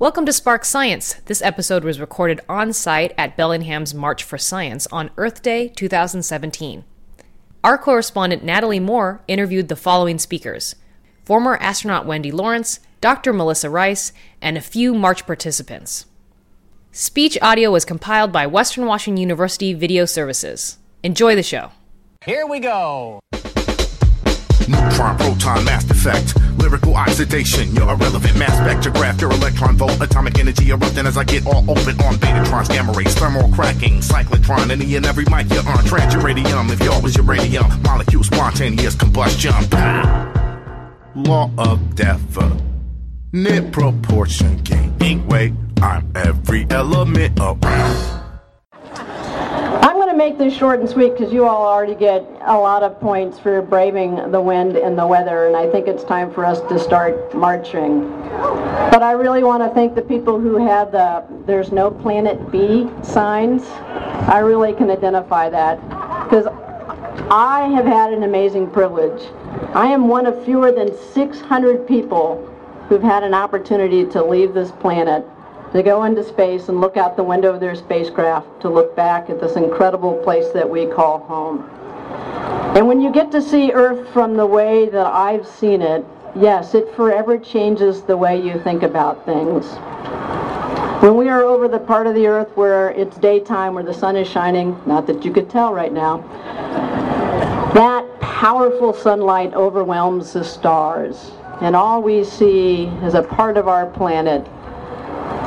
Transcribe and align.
Welcome 0.00 0.24
to 0.24 0.32
Spark 0.32 0.64
Science. 0.64 1.16
This 1.26 1.42
episode 1.42 1.84
was 1.84 2.00
recorded 2.00 2.40
on 2.48 2.72
site 2.72 3.12
at 3.18 3.36
Bellingham's 3.36 3.92
March 3.92 4.24
for 4.24 4.38
Science 4.38 4.86
on 4.86 5.10
Earth 5.18 5.42
Day 5.42 5.68
2017. 5.68 6.86
Our 7.62 7.76
correspondent 7.76 8.42
Natalie 8.42 8.80
Moore 8.80 9.22
interviewed 9.28 9.68
the 9.68 9.76
following 9.76 10.18
speakers 10.18 10.74
former 11.26 11.58
astronaut 11.58 12.06
Wendy 12.06 12.32
Lawrence, 12.32 12.80
Dr. 13.02 13.34
Melissa 13.34 13.68
Rice, 13.68 14.14
and 14.40 14.56
a 14.56 14.62
few 14.62 14.94
March 14.94 15.26
participants. 15.26 16.06
Speech 16.92 17.36
audio 17.42 17.70
was 17.70 17.84
compiled 17.84 18.32
by 18.32 18.46
Western 18.46 18.86
Washington 18.86 19.20
University 19.20 19.74
Video 19.74 20.06
Services. 20.06 20.78
Enjoy 21.02 21.34
the 21.34 21.42
show. 21.42 21.72
Here 22.24 22.46
we 22.46 22.60
go. 22.60 23.20
Neutron, 24.66 25.18
proton, 25.18 25.64
mass 25.66 25.90
effect, 25.90 26.32
lyrical 26.60 26.94
oxidation. 26.94 27.74
You're 27.74 27.90
irrelevant, 27.90 28.36
mass 28.38 28.56
spectrograph. 28.60 29.20
Your 29.20 29.32
electron 29.32 29.76
volt, 29.76 30.00
atomic 30.00 30.38
energy 30.38 30.70
erupting 30.70 31.06
as 31.06 31.16
I 31.16 31.24
get 31.24 31.46
all 31.46 31.68
open 31.70 32.00
on 32.02 32.14
betatrons, 32.14 32.68
gamma 32.68 32.92
rays, 32.92 33.14
thermal 33.14 33.50
cracking, 33.52 34.00
cyclotron. 34.00 34.70
Any 34.70 34.96
and 34.96 35.06
every 35.06 35.24
mic 35.24 35.48
you're 35.50 35.66
on, 35.66 35.84
transuranium. 35.84 36.70
If 36.70 36.80
y'all 36.80 37.00
was 37.02 37.16
uranium, 37.16 37.66
molecule 37.82 38.24
spontaneous 38.24 38.94
combustion. 38.94 39.54
Law 41.14 41.50
of 41.58 41.94
definite 41.94 43.72
proportion, 43.72 44.56
gaining 44.58 45.26
weight. 45.26 45.52
I'm 45.82 46.12
every 46.14 46.66
element 46.70 47.38
around. 47.40 48.19
Make 50.20 50.36
this 50.36 50.54
short 50.54 50.80
and 50.80 50.88
sweet 50.88 51.16
because 51.16 51.32
you 51.32 51.46
all 51.46 51.64
already 51.64 51.94
get 51.94 52.22
a 52.42 52.54
lot 52.54 52.82
of 52.82 53.00
points 53.00 53.38
for 53.38 53.62
braving 53.62 54.30
the 54.30 54.38
wind 54.38 54.76
and 54.76 54.98
the 54.98 55.06
weather, 55.06 55.46
and 55.46 55.56
I 55.56 55.66
think 55.70 55.88
it's 55.88 56.04
time 56.04 56.30
for 56.30 56.44
us 56.44 56.60
to 56.68 56.78
start 56.78 57.34
marching. 57.34 58.06
But 58.90 59.02
I 59.02 59.12
really 59.12 59.42
want 59.42 59.62
to 59.62 59.74
thank 59.74 59.94
the 59.94 60.02
people 60.02 60.38
who 60.38 60.58
have 60.66 60.92
the 60.92 61.24
There's 61.46 61.72
No 61.72 61.90
Planet 61.90 62.52
B 62.52 62.90
signs. 63.02 63.64
I 64.28 64.40
really 64.40 64.74
can 64.74 64.90
identify 64.90 65.48
that 65.48 65.80
because 66.24 66.46
I 67.30 67.70
have 67.74 67.86
had 67.86 68.12
an 68.12 68.22
amazing 68.22 68.70
privilege. 68.70 69.22
I 69.72 69.86
am 69.86 70.06
one 70.06 70.26
of 70.26 70.44
fewer 70.44 70.70
than 70.70 70.94
600 71.14 71.88
people 71.88 72.46
who've 72.90 73.02
had 73.02 73.22
an 73.22 73.32
opportunity 73.32 74.04
to 74.04 74.22
leave 74.22 74.52
this 74.52 74.70
planet 74.70 75.24
to 75.72 75.82
go 75.82 76.04
into 76.04 76.24
space 76.24 76.68
and 76.68 76.80
look 76.80 76.96
out 76.96 77.16
the 77.16 77.22
window 77.22 77.54
of 77.54 77.60
their 77.60 77.74
spacecraft 77.74 78.60
to 78.60 78.68
look 78.68 78.96
back 78.96 79.30
at 79.30 79.40
this 79.40 79.56
incredible 79.56 80.14
place 80.24 80.48
that 80.52 80.68
we 80.68 80.86
call 80.86 81.18
home. 81.20 81.68
And 82.76 82.88
when 82.88 83.00
you 83.00 83.12
get 83.12 83.30
to 83.32 83.42
see 83.42 83.72
Earth 83.72 84.08
from 84.12 84.36
the 84.36 84.46
way 84.46 84.88
that 84.88 85.06
I've 85.06 85.46
seen 85.46 85.82
it, 85.82 86.04
yes, 86.34 86.74
it 86.74 86.94
forever 86.94 87.38
changes 87.38 88.02
the 88.02 88.16
way 88.16 88.40
you 88.40 88.58
think 88.60 88.82
about 88.82 89.24
things. 89.24 89.66
When 91.02 91.16
we 91.16 91.28
are 91.28 91.42
over 91.42 91.66
the 91.66 91.78
part 91.78 92.06
of 92.06 92.14
the 92.14 92.26
Earth 92.26 92.54
where 92.56 92.90
it's 92.90 93.16
daytime, 93.18 93.74
where 93.74 93.84
the 93.84 93.94
sun 93.94 94.16
is 94.16 94.28
shining, 94.28 94.78
not 94.86 95.06
that 95.06 95.24
you 95.24 95.32
could 95.32 95.48
tell 95.48 95.72
right 95.72 95.92
now, 95.92 96.18
that 97.74 98.20
powerful 98.20 98.92
sunlight 98.92 99.54
overwhelms 99.54 100.32
the 100.32 100.44
stars. 100.44 101.30
And 101.60 101.76
all 101.76 102.02
we 102.02 102.24
see 102.24 102.86
is 103.02 103.14
a 103.14 103.22
part 103.22 103.56
of 103.56 103.68
our 103.68 103.86
planet 103.86 104.46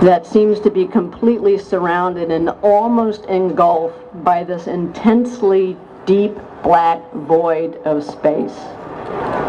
that 0.03 0.27
seems 0.27 0.59
to 0.59 0.69
be 0.69 0.85
completely 0.85 1.57
surrounded 1.57 2.29
and 2.29 2.49
almost 2.61 3.23
engulfed 3.25 3.97
by 4.21 4.43
this 4.43 4.67
intensely 4.67 5.77
deep 6.05 6.37
black 6.61 6.99
void 7.13 7.75
of 7.85 8.03
space. 8.03 8.57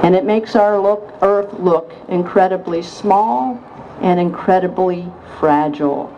And 0.04 0.14
it 0.14 0.24
makes 0.24 0.54
our 0.54 0.80
look, 0.80 1.12
Earth 1.22 1.52
look 1.58 1.92
incredibly 2.08 2.82
small 2.82 3.58
and 4.00 4.20
incredibly 4.20 5.10
fragile. 5.40 6.08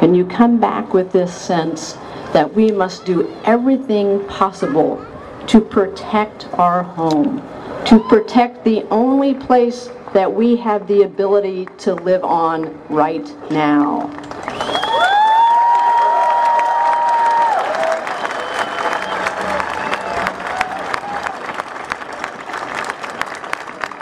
And 0.00 0.16
you 0.16 0.24
come 0.24 0.58
back 0.58 0.94
with 0.94 1.12
this 1.12 1.34
sense 1.34 1.92
that 2.32 2.54
we 2.54 2.70
must 2.70 3.04
do 3.04 3.30
everything 3.44 4.26
possible 4.28 5.04
to 5.46 5.60
protect 5.60 6.48
our 6.54 6.82
home, 6.82 7.42
to 7.84 8.02
protect 8.08 8.64
the 8.64 8.84
only 8.84 9.34
place 9.34 9.90
that 10.14 10.32
we 10.32 10.56
have 10.56 10.86
the 10.88 11.02
ability 11.02 11.66
to 11.78 11.94
live 11.94 12.24
on 12.24 12.78
right 12.88 13.26
now. 13.50 14.10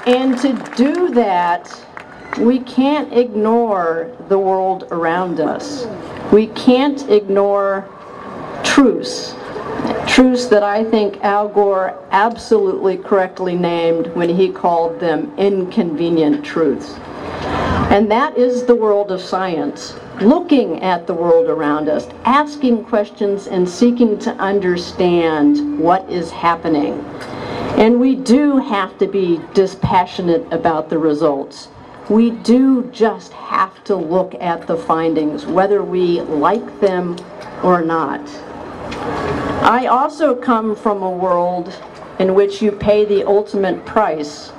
And 0.07 0.39
to 0.39 0.53
do 0.77 1.11
that, 1.15 1.69
we 2.39 2.61
can't 2.61 3.13
ignore 3.13 4.17
the 4.29 4.39
world 4.39 4.87
around 4.93 5.41
us. 5.41 5.87
We 6.33 6.47
can't 6.49 7.09
ignore 7.11 7.89
truths. 8.63 9.35
Truths 10.07 10.47
that 10.47 10.63
I 10.63 10.85
think 10.85 11.23
Al 11.23 11.49
Gore 11.49 11.99
absolutely 12.11 12.97
correctly 12.97 13.55
named 13.55 14.07
when 14.15 14.29
he 14.29 14.51
called 14.51 14.99
them 14.99 15.33
inconvenient 15.37 16.45
truths. 16.45 16.95
And 17.91 18.11
that 18.11 18.37
is 18.37 18.65
the 18.65 18.75
world 18.75 19.13
of 19.13 19.21
science. 19.21 19.95
Looking 20.21 20.83
at 20.83 21.07
the 21.07 21.15
world 21.15 21.49
around 21.49 21.89
us, 21.89 22.09
asking 22.25 22.85
questions 22.85 23.47
and 23.47 23.69
seeking 23.69 24.19
to 24.21 24.33
understand 24.37 25.79
what 25.79 26.09
is 26.11 26.31
happening. 26.31 26.95
And 27.77 28.01
we 28.01 28.17
do 28.17 28.57
have 28.57 28.97
to 28.99 29.07
be 29.07 29.41
dispassionate 29.53 30.51
about 30.53 30.89
the 30.89 30.99
results. 30.99 31.69
We 32.09 32.31
do 32.31 32.85
just 32.93 33.33
have 33.35 33.85
to 33.85 33.95
look 33.95 34.35
at 34.37 34.67
the 34.67 34.77
findings, 34.77 35.45
whether 35.45 35.83
we 35.83 36.23
like 36.23 36.81
them 36.81 37.17
or 37.63 37.83
not. 37.83 38.27
I 39.63 39.87
also 39.87 40.35
come 40.35 40.77
from 40.77 41.03
a 41.03 41.11
world 41.11 41.75
in 42.19 42.35
which 42.35 42.63
you 42.63 42.73
pay 42.73 43.05
the 43.05 43.25
ultimate 43.25 43.85
price 43.85 44.53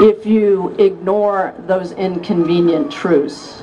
if 0.00 0.26
you 0.26 0.74
ignore 0.78 1.54
those 1.66 1.92
inconvenient 1.92 2.92
truths. 2.92 3.62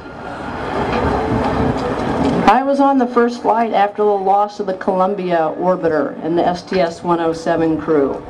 I 2.50 2.64
was 2.64 2.80
on 2.80 2.98
the 2.98 3.08
first 3.08 3.42
flight 3.42 3.74
after 3.74 4.04
the 4.04 4.10
loss 4.10 4.60
of 4.60 4.66
the 4.66 4.74
Columbia 4.74 5.54
orbiter 5.58 6.22
and 6.24 6.38
the 6.38 6.54
STS-107 6.54 7.80
crew. 7.80 8.22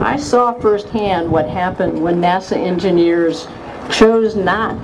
I 0.00 0.16
saw 0.16 0.52
firsthand 0.52 1.30
what 1.30 1.48
happened 1.48 2.02
when 2.02 2.20
NASA 2.20 2.56
engineers 2.56 3.46
chose 3.90 4.34
not 4.34 4.76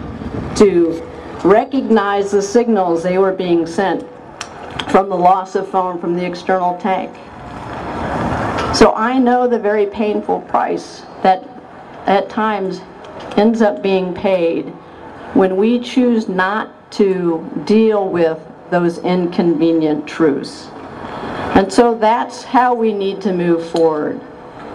to 0.57 1.03
recognize 1.45 2.31
the 2.31 2.43
signals 2.43 3.03
they 3.03 3.19
were 3.19 3.33
being 3.33 3.67
sent 3.67 4.07
from 4.91 5.09
the 5.09 5.16
loss 5.16 5.55
of 5.55 5.69
foam 5.69 5.99
from 6.00 6.15
the 6.15 6.25
external 6.25 6.77
tank. 6.78 7.15
So 8.75 8.94
I 8.94 9.19
know 9.19 9.47
the 9.47 9.59
very 9.59 9.87
painful 9.87 10.41
price 10.43 11.03
that 11.22 11.49
at 12.06 12.28
times 12.28 12.81
ends 13.37 13.62
up 13.62 13.82
being 13.82 14.15
paid 14.15 14.66
when 15.34 15.56
we 15.56 15.78
choose 15.78 16.28
not 16.28 16.91
to 16.93 17.49
deal 17.65 18.09
with 18.09 18.38
those 18.71 18.99
inconvenient 18.99 20.06
truths. 20.06 20.69
And 21.55 21.72
so 21.72 21.94
that's 21.94 22.43
how 22.43 22.75
we 22.75 22.93
need 22.93 23.21
to 23.22 23.32
move 23.32 23.66
forward, 23.71 24.21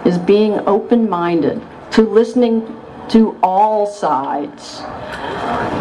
is 0.06 0.18
being 0.18 0.60
open-minded 0.68 1.62
to 1.92 2.02
listening 2.04 2.76
to 3.10 3.38
all 3.42 3.88
sides, 3.88 4.82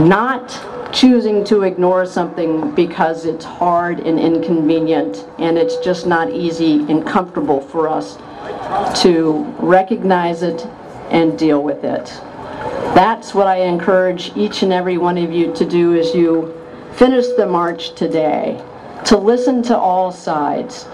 not 0.00 0.50
choosing 0.96 1.44
to 1.44 1.62
ignore 1.62 2.06
something 2.06 2.74
because 2.74 3.26
it's 3.26 3.44
hard 3.44 4.00
and 4.00 4.18
inconvenient 4.18 5.28
and 5.38 5.58
it's 5.58 5.76
just 5.84 6.06
not 6.06 6.30
easy 6.32 6.90
and 6.90 7.06
comfortable 7.06 7.60
for 7.60 7.86
us 7.86 8.16
to 9.02 9.44
recognize 9.58 10.42
it 10.42 10.66
and 11.10 11.38
deal 11.38 11.62
with 11.62 11.84
it. 11.84 12.06
That's 12.94 13.34
what 13.34 13.46
I 13.46 13.56
encourage 13.56 14.34
each 14.36 14.62
and 14.62 14.72
every 14.72 14.96
one 14.96 15.18
of 15.18 15.30
you 15.30 15.52
to 15.56 15.66
do 15.68 15.98
as 15.98 16.14
you 16.14 16.58
finish 16.94 17.26
the 17.36 17.46
march 17.46 17.94
today, 17.94 18.58
to 19.04 19.18
listen 19.18 19.62
to 19.64 19.76
all 19.76 20.10
sides, 20.10 20.84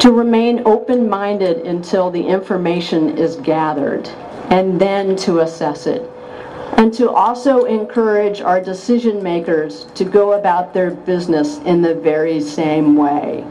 to 0.00 0.12
remain 0.12 0.62
open-minded 0.64 1.58
until 1.66 2.10
the 2.10 2.26
information 2.26 3.18
is 3.18 3.36
gathered, 3.36 4.08
and 4.48 4.80
then 4.80 5.14
to 5.16 5.40
assess 5.40 5.86
it 5.86 6.10
and 6.76 6.92
to 6.94 7.10
also 7.10 7.64
encourage 7.64 8.40
our 8.40 8.60
decision 8.60 9.22
makers 9.22 9.86
to 9.94 10.04
go 10.04 10.32
about 10.32 10.74
their 10.74 10.90
business 10.90 11.58
in 11.58 11.80
the 11.82 11.94
very 11.94 12.40
same 12.40 12.96
way. 12.96 13.44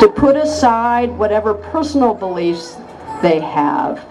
To 0.00 0.12
put 0.14 0.36
aside 0.36 1.10
whatever 1.18 1.54
personal 1.54 2.14
beliefs 2.14 2.76
they 3.22 3.40
have, 3.40 4.06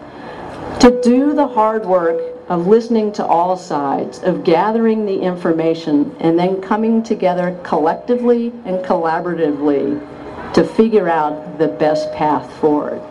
to 0.80 1.00
do 1.02 1.34
the 1.34 1.48
hard 1.48 1.86
work 1.86 2.22
of 2.50 2.66
listening 2.66 3.12
to 3.14 3.26
all 3.26 3.56
sides, 3.56 4.24
of 4.24 4.44
gathering 4.44 5.06
the 5.06 5.20
information, 5.20 6.16
and 6.20 6.38
then 6.38 6.62
coming 6.62 7.04
together 7.04 7.60
collectively 7.64 8.48
and 8.66 8.84
collaboratively 8.84 10.54
to 10.54 10.64
figure 10.64 11.08
out 11.08 11.60
the 11.60 11.68
best 11.68 12.12
path 12.14 12.52
forward. 12.60 13.02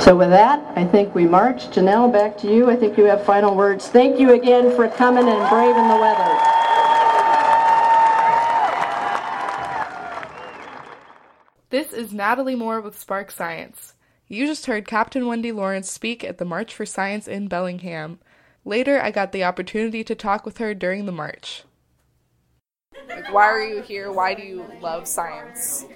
So 0.00 0.16
with 0.16 0.30
that, 0.30 0.60
I 0.76 0.84
think 0.84 1.14
we 1.14 1.26
march. 1.26 1.68
Janelle, 1.68 2.12
back 2.12 2.36
to 2.38 2.52
you. 2.52 2.70
I 2.70 2.76
think 2.76 2.96
you 2.96 3.04
have 3.04 3.24
final 3.24 3.54
words. 3.54 3.88
Thank 3.88 4.18
you 4.18 4.32
again 4.32 4.74
for 4.74 4.88
coming 4.88 5.28
and 5.28 5.48
braving 5.48 5.88
the 5.88 5.96
weather. 5.96 6.38
This 11.70 11.92
is 11.92 12.12
Natalie 12.12 12.56
Moore 12.56 12.80
with 12.80 12.98
Spark 12.98 13.30
Science. 13.30 13.94
You 14.28 14.46
just 14.46 14.66
heard 14.66 14.86
Captain 14.88 15.26
Wendy 15.26 15.52
Lawrence 15.52 15.90
speak 15.90 16.24
at 16.24 16.38
the 16.38 16.44
March 16.44 16.74
for 16.74 16.84
Science 16.84 17.28
in 17.28 17.48
Bellingham. 17.48 18.18
Later, 18.64 19.00
I 19.00 19.10
got 19.10 19.32
the 19.32 19.44
opportunity 19.44 20.04
to 20.04 20.14
talk 20.14 20.44
with 20.44 20.58
her 20.58 20.74
during 20.74 21.06
the 21.06 21.12
march. 21.12 21.64
Like, 23.08 23.32
why 23.32 23.44
are 23.44 23.62
you 23.62 23.82
here? 23.82 24.12
Why 24.12 24.34
do 24.34 24.42
you 24.42 24.66
love 24.80 25.06
science? 25.06 25.86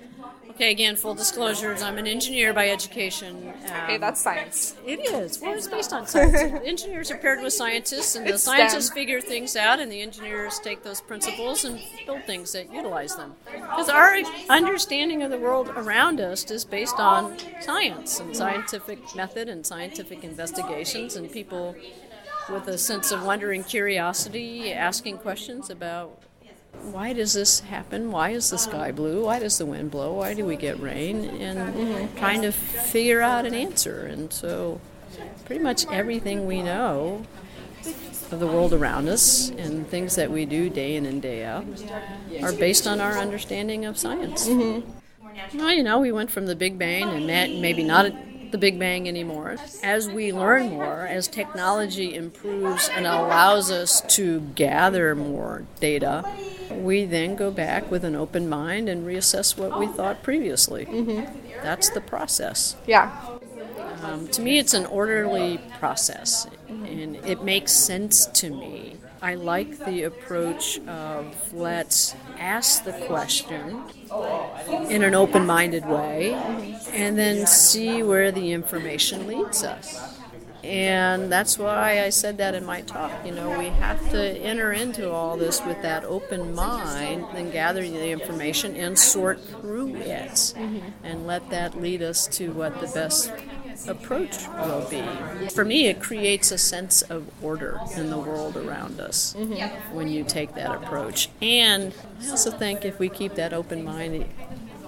Okay, 0.56 0.70
again, 0.70 0.96
full 0.96 1.14
disclosures. 1.14 1.82
I'm 1.82 1.98
an 1.98 2.06
engineer 2.06 2.54
by 2.54 2.70
education. 2.70 3.52
Um, 3.66 3.70
Hey, 3.86 3.98
that's 3.98 4.22
science. 4.22 4.74
it 4.86 5.00
is. 5.00 5.38
Well, 5.38 5.52
it's 5.52 5.68
based 5.68 5.92
on 5.92 6.06
science. 6.06 6.34
engineers 6.64 7.10
are 7.10 7.18
paired 7.18 7.42
with 7.42 7.52
scientists, 7.52 8.16
and 8.16 8.26
the 8.26 8.32
It's 8.34 8.44
scientists 8.44 8.86
STEM. 8.86 8.94
figure 8.94 9.20
things 9.20 9.54
out, 9.54 9.80
and 9.80 9.92
the 9.92 10.00
engineers 10.00 10.58
take 10.58 10.82
those 10.82 11.02
principles 11.02 11.66
and 11.66 11.78
build 12.06 12.24
things 12.24 12.52
that 12.52 12.72
utilize 12.72 13.14
them. 13.16 13.34
Because 13.52 13.90
our 13.90 14.16
understanding 14.48 15.22
of 15.22 15.30
the 15.30 15.38
world 15.38 15.68
around 15.76 16.22
us 16.22 16.50
is 16.50 16.64
based 16.64 16.98
on 16.98 17.36
science 17.60 18.18
and 18.18 18.34
scientific 18.34 19.14
method 19.14 19.50
and 19.50 19.66
scientific 19.66 20.24
investigations, 20.24 21.16
and 21.16 21.30
people 21.30 21.76
with 22.48 22.66
a 22.68 22.78
sense 22.78 23.10
of 23.12 23.24
wonder 23.26 23.52
and 23.52 23.66
curiosity 23.66 24.72
asking 24.72 25.18
questions 25.18 25.68
about 25.68 26.22
why 26.82 27.12
does 27.12 27.32
this 27.34 27.60
happen? 27.60 28.10
Why 28.10 28.30
is 28.30 28.50
the 28.50 28.58
sky 28.58 28.92
blue? 28.92 29.24
Why 29.24 29.38
does 29.38 29.58
the 29.58 29.66
wind 29.66 29.90
blow? 29.90 30.12
Why 30.14 30.34
do 30.34 30.44
we 30.44 30.56
get 30.56 30.80
rain? 30.80 31.24
And 31.24 32.16
trying 32.16 32.42
to 32.42 32.52
figure 32.52 33.20
out 33.20 33.46
an 33.46 33.54
answer. 33.54 34.06
And 34.06 34.32
so, 34.32 34.80
pretty 35.44 35.62
much 35.62 35.86
everything 35.90 36.46
we 36.46 36.62
know 36.62 37.24
of 38.32 38.40
the 38.40 38.46
world 38.46 38.72
around 38.72 39.08
us 39.08 39.50
and 39.50 39.86
things 39.88 40.16
that 40.16 40.30
we 40.30 40.44
do 40.46 40.68
day 40.68 40.96
in 40.96 41.06
and 41.06 41.22
day 41.22 41.44
out 41.44 41.64
are 42.42 42.52
based 42.52 42.86
on 42.86 43.00
our 43.00 43.18
understanding 43.18 43.84
of 43.84 43.96
science. 43.96 44.48
Mm-hmm. 44.48 45.58
Well, 45.58 45.72
you 45.72 45.82
know, 45.82 45.98
we 46.00 46.12
went 46.12 46.30
from 46.30 46.46
the 46.46 46.56
Big 46.56 46.78
Bang 46.78 47.08
and 47.08 47.28
that 47.28 47.50
maybe 47.50 47.84
not 47.84 48.10
the 48.52 48.58
Big 48.58 48.78
Bang 48.78 49.08
anymore. 49.08 49.56
As 49.82 50.08
we 50.08 50.32
learn 50.32 50.70
more, 50.70 51.06
as 51.06 51.28
technology 51.28 52.14
improves 52.14 52.88
and 52.88 53.06
allows 53.06 53.70
us 53.70 54.00
to 54.16 54.40
gather 54.54 55.14
more 55.14 55.64
data, 55.80 56.24
we 56.70 57.04
then 57.04 57.36
go 57.36 57.50
back 57.50 57.90
with 57.90 58.04
an 58.04 58.14
open 58.14 58.48
mind 58.48 58.88
and 58.88 59.06
reassess 59.06 59.56
what 59.56 59.78
we 59.78 59.86
thought 59.86 60.22
previously. 60.22 60.84
That's 61.62 61.90
the 61.90 62.00
process. 62.00 62.76
Yeah. 62.86 63.10
Um, 64.02 64.28
to 64.28 64.42
me, 64.42 64.58
it's 64.58 64.74
an 64.74 64.86
orderly 64.86 65.58
process, 65.78 66.46
and 66.68 67.16
it 67.16 67.42
makes 67.42 67.72
sense 67.72 68.26
to 68.26 68.50
me. 68.50 68.96
I 69.22 69.34
like 69.34 69.84
the 69.84 70.02
approach 70.04 70.78
of 70.86 71.52
let's 71.52 72.14
ask 72.38 72.84
the 72.84 72.92
question 72.92 73.82
in 74.88 75.02
an 75.02 75.14
open 75.14 75.46
minded 75.46 75.86
way 75.86 76.75
and 76.92 77.18
then 77.18 77.46
see 77.46 78.02
where 78.02 78.30
the 78.32 78.52
information 78.52 79.26
leads 79.26 79.64
us. 79.64 80.16
And 80.66 81.30
that's 81.30 81.58
why 81.58 82.02
I 82.02 82.08
said 82.08 82.38
that 82.38 82.56
in 82.56 82.64
my 82.64 82.80
talk. 82.80 83.12
You 83.24 83.32
know, 83.32 83.56
we 83.56 83.66
have 83.66 84.10
to 84.10 84.36
enter 84.38 84.72
into 84.72 85.10
all 85.10 85.36
this 85.36 85.64
with 85.64 85.80
that 85.82 86.04
open 86.04 86.54
mind 86.56 87.24
and 87.34 87.52
gather 87.52 87.82
the 87.82 88.10
information 88.10 88.74
and 88.74 88.98
sort 88.98 89.42
through 89.44 89.94
it 89.94 90.30
mm-hmm. 90.32 90.80
and 91.04 91.24
let 91.24 91.48
that 91.50 91.80
lead 91.80 92.02
us 92.02 92.26
to 92.28 92.50
what 92.52 92.80
the 92.80 92.88
best 92.88 93.32
approach 93.86 94.48
will 94.48 94.86
be. 94.90 95.04
For 95.50 95.64
me, 95.64 95.86
it 95.86 96.00
creates 96.00 96.50
a 96.50 96.58
sense 96.58 97.02
of 97.02 97.30
order 97.44 97.78
in 97.96 98.10
the 98.10 98.18
world 98.18 98.56
around 98.56 98.98
us 98.98 99.36
mm-hmm. 99.38 99.94
when 99.94 100.08
you 100.08 100.24
take 100.24 100.54
that 100.54 100.74
approach. 100.74 101.28
And 101.40 101.94
I 102.22 102.30
also 102.30 102.50
think 102.50 102.84
if 102.84 102.98
we 102.98 103.08
keep 103.08 103.34
that 103.36 103.52
open 103.52 103.84
mind, 103.84 104.26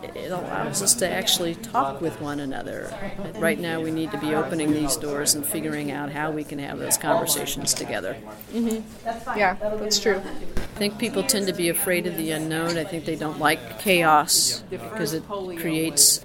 it, 0.09 0.17
it 0.17 0.31
allows 0.33 0.83
us 0.83 0.95
to 0.95 1.11
actually 1.11 1.55
talk 1.55 2.01
with 2.01 2.21
one 2.21 2.41
another. 2.41 2.93
Right 3.37 3.59
now, 3.59 3.81
we 3.81 3.91
need 3.91 4.11
to 4.13 4.19
be 4.19 4.35
opening 4.35 4.73
these 4.73 4.97
doors 4.97 5.35
and 5.35 5.45
figuring 5.45 5.91
out 5.91 6.11
how 6.11 6.31
we 6.31 6.45
can 6.45 6.59
have 6.59 6.79
those 6.79 6.97
conversations 6.97 7.75
together. 7.75 8.17
Mm-hmm. 8.53 9.39
Yeah, 9.39 9.55
that's 9.55 9.99
true. 9.99 10.23
I 10.57 10.79
think 10.79 10.99
people 10.99 11.23
tend 11.23 11.47
to 11.49 11.53
be 11.53 11.69
afraid 11.69 12.07
of 12.07 12.17
the 12.17 12.31
unknown. 12.31 12.79
I 12.79 12.85
think 12.85 13.05
they 13.05 13.17
don't 13.17 13.39
like 13.39 13.81
chaos 13.81 14.63
because 14.71 15.13
it 15.13 15.27
creates 15.27 16.25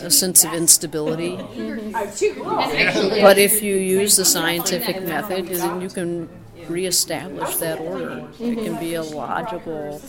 a 0.00 0.10
sense 0.10 0.44
of 0.44 0.54
instability. 0.54 1.36
Mm-hmm. 1.36 3.20
But 3.20 3.38
if 3.38 3.62
you 3.62 3.74
use 3.76 4.16
the 4.16 4.24
scientific 4.24 5.02
method, 5.02 5.48
then 5.48 5.80
you 5.80 5.88
can 5.88 6.28
reestablish 6.68 7.56
that 7.56 7.80
order. 7.80 8.28
It 8.40 8.56
can 8.56 8.78
be 8.78 8.94
a 8.94 9.02
logical 9.02 10.00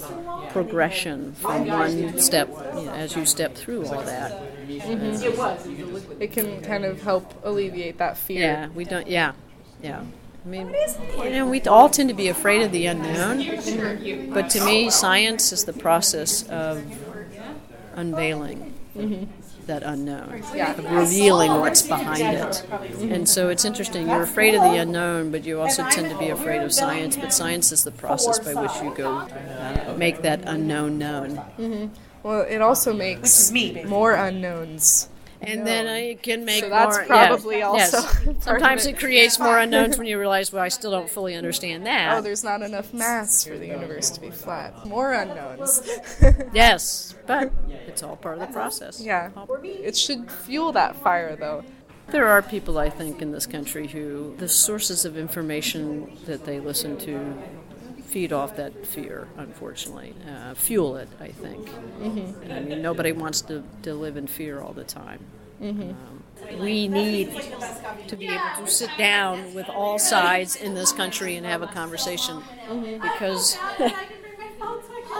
progression 0.50 1.34
from 1.34 1.68
one 1.68 2.20
step 2.20 2.50
you 2.76 2.86
know, 2.86 2.92
as 2.92 3.16
you 3.16 3.26
step 3.26 3.56
through 3.56 3.86
all 3.88 4.02
that. 4.04 4.42
It 4.68 6.32
can 6.32 6.62
kind 6.62 6.86
of 6.86 7.02
help 7.02 7.34
alleviate 7.44 7.98
that 7.98 8.18
fear. 8.18 8.42
Yeah, 8.42 8.68
we 8.70 8.86
don't. 8.86 9.08
Yeah, 9.08 9.34
yeah. 9.82 10.04
I 10.46 10.50
mean, 10.50 10.76
you 11.20 11.30
know, 11.30 11.48
we 11.48 11.62
all 11.62 11.90
tend 11.90 12.10
to 12.10 12.16
be 12.16 12.28
afraid 12.28 12.64
of 12.64 12.72
the 12.74 12.86
unknown, 12.88 14.34
but 14.34 14.50
to 14.52 14.66
me, 14.66 14.90
science 14.90 15.54
is 15.54 15.64
the 15.64 15.72
process 15.72 16.44
of 16.50 16.84
unveiling 17.96 18.74
mm-hmm. 18.96 19.26
That 19.68 19.84
unknown, 19.84 20.44
of 20.56 20.92
revealing 20.92 21.52
what's 21.60 21.82
behind 21.82 22.36
it. 22.38 22.66
And 23.02 23.28
so 23.28 23.50
it's 23.50 23.66
interesting. 23.66 24.08
You're 24.08 24.24
afraid 24.24 24.56
of 24.56 24.62
the 24.62 24.78
unknown, 24.78 25.32
but 25.32 25.44
you 25.46 25.60
also 25.62 25.88
tend 25.90 26.10
to 26.12 26.18
be 26.18 26.30
afraid 26.30 26.62
of 26.62 26.74
science. 26.74 27.16
But 27.18 27.34
science 27.34 27.72
is 27.72 27.84
the 27.84 27.92
process 27.92 28.40
by 28.40 28.54
which 28.54 28.76
you 28.82 28.94
go 28.96 29.18
uh, 29.18 29.96
make 29.98 30.22
that 30.22 30.42
unknown 30.46 30.98
known. 30.98 31.92
Well, 32.24 32.42
it 32.42 32.62
also 32.62 32.94
makes 32.94 33.52
more 33.86 34.14
unknowns. 34.14 35.10
And 35.46 35.66
then 35.68 35.88
uh, 35.88 35.92
it 35.94 36.24
can 36.24 36.46
make 36.46 36.64
So 36.64 36.70
that's 36.70 36.98
more. 36.98 37.06
probably 37.06 37.58
yes, 37.58 37.94
also 37.94 38.08
yes. 38.08 38.24
part 38.24 38.28
of 38.38 38.44
Sometimes 38.44 38.86
it. 38.86 38.96
it 38.96 39.00
creates 39.00 39.40
more 39.40 39.58
unknowns 39.60 39.98
when 39.98 40.08
you 40.08 40.18
realize, 40.20 40.52
well, 40.52 40.64
I 40.64 40.70
still 40.70 40.92
don't 40.92 41.10
fully 41.10 41.36
understand 41.36 41.86
that. 41.86 42.18
Oh, 42.18 42.22
there's 42.22 42.44
not 42.44 42.62
enough 42.62 42.94
mass 42.94 43.44
for 43.46 43.58
the 43.58 43.68
universe 43.68 44.10
to 44.12 44.22
be 44.22 44.30
flat. 44.32 44.86
More 44.86 45.14
unknowns. 45.14 45.82
Yes, 46.54 47.16
but 47.26 47.52
it's 47.88 48.04
all 48.04 48.16
part 48.16 48.38
of 48.40 48.48
the 48.48 48.54
process. 48.54 49.02
yeah. 49.02 49.32
It 49.64 49.96
should 49.98 50.30
fuel 50.32 50.72
that 50.74 50.96
fire, 50.98 51.36
though. 51.36 51.64
There 52.10 52.28
are 52.28 52.42
people, 52.42 52.78
I 52.78 52.90
think, 52.90 53.22
in 53.22 53.32
this 53.32 53.46
country 53.46 53.88
who 53.88 54.36
the 54.38 54.50
sources 54.50 55.06
of 55.06 55.18
information 55.18 56.18
that 56.26 56.44
they 56.46 56.60
listen 56.60 56.98
to 57.00 57.38
feed 58.14 58.32
off 58.32 58.56
that 58.58 58.86
fear, 58.86 59.28
unfortunately. 59.38 60.14
Uh, 60.30 60.54
fuel 60.54 60.98
it, 60.98 61.10
I 61.20 61.30
think. 61.30 61.68
Mm-hmm. 61.68 62.52
I 62.52 62.60
mean, 62.60 62.82
nobody 62.84 63.12
wants 63.12 63.42
to, 63.42 63.64
to 63.82 63.96
live 63.96 64.18
in 64.18 64.28
fear 64.28 64.62
all 64.62 64.72
the 64.72 64.84
time. 64.84 65.20
Um, 65.60 66.24
we 66.60 66.88
need 66.88 67.32
to 68.08 68.16
be 68.16 68.28
able 68.28 68.66
to 68.66 68.68
sit 68.68 68.92
down 69.00 69.56
with 69.56 69.68
all 69.68 69.98
sides 69.98 70.56
in 70.56 70.76
this 70.76 70.92
country 70.92 71.38
and 71.38 71.46
have 71.46 71.64
a 71.64 71.68
conversation 71.68 72.44
because 73.02 73.58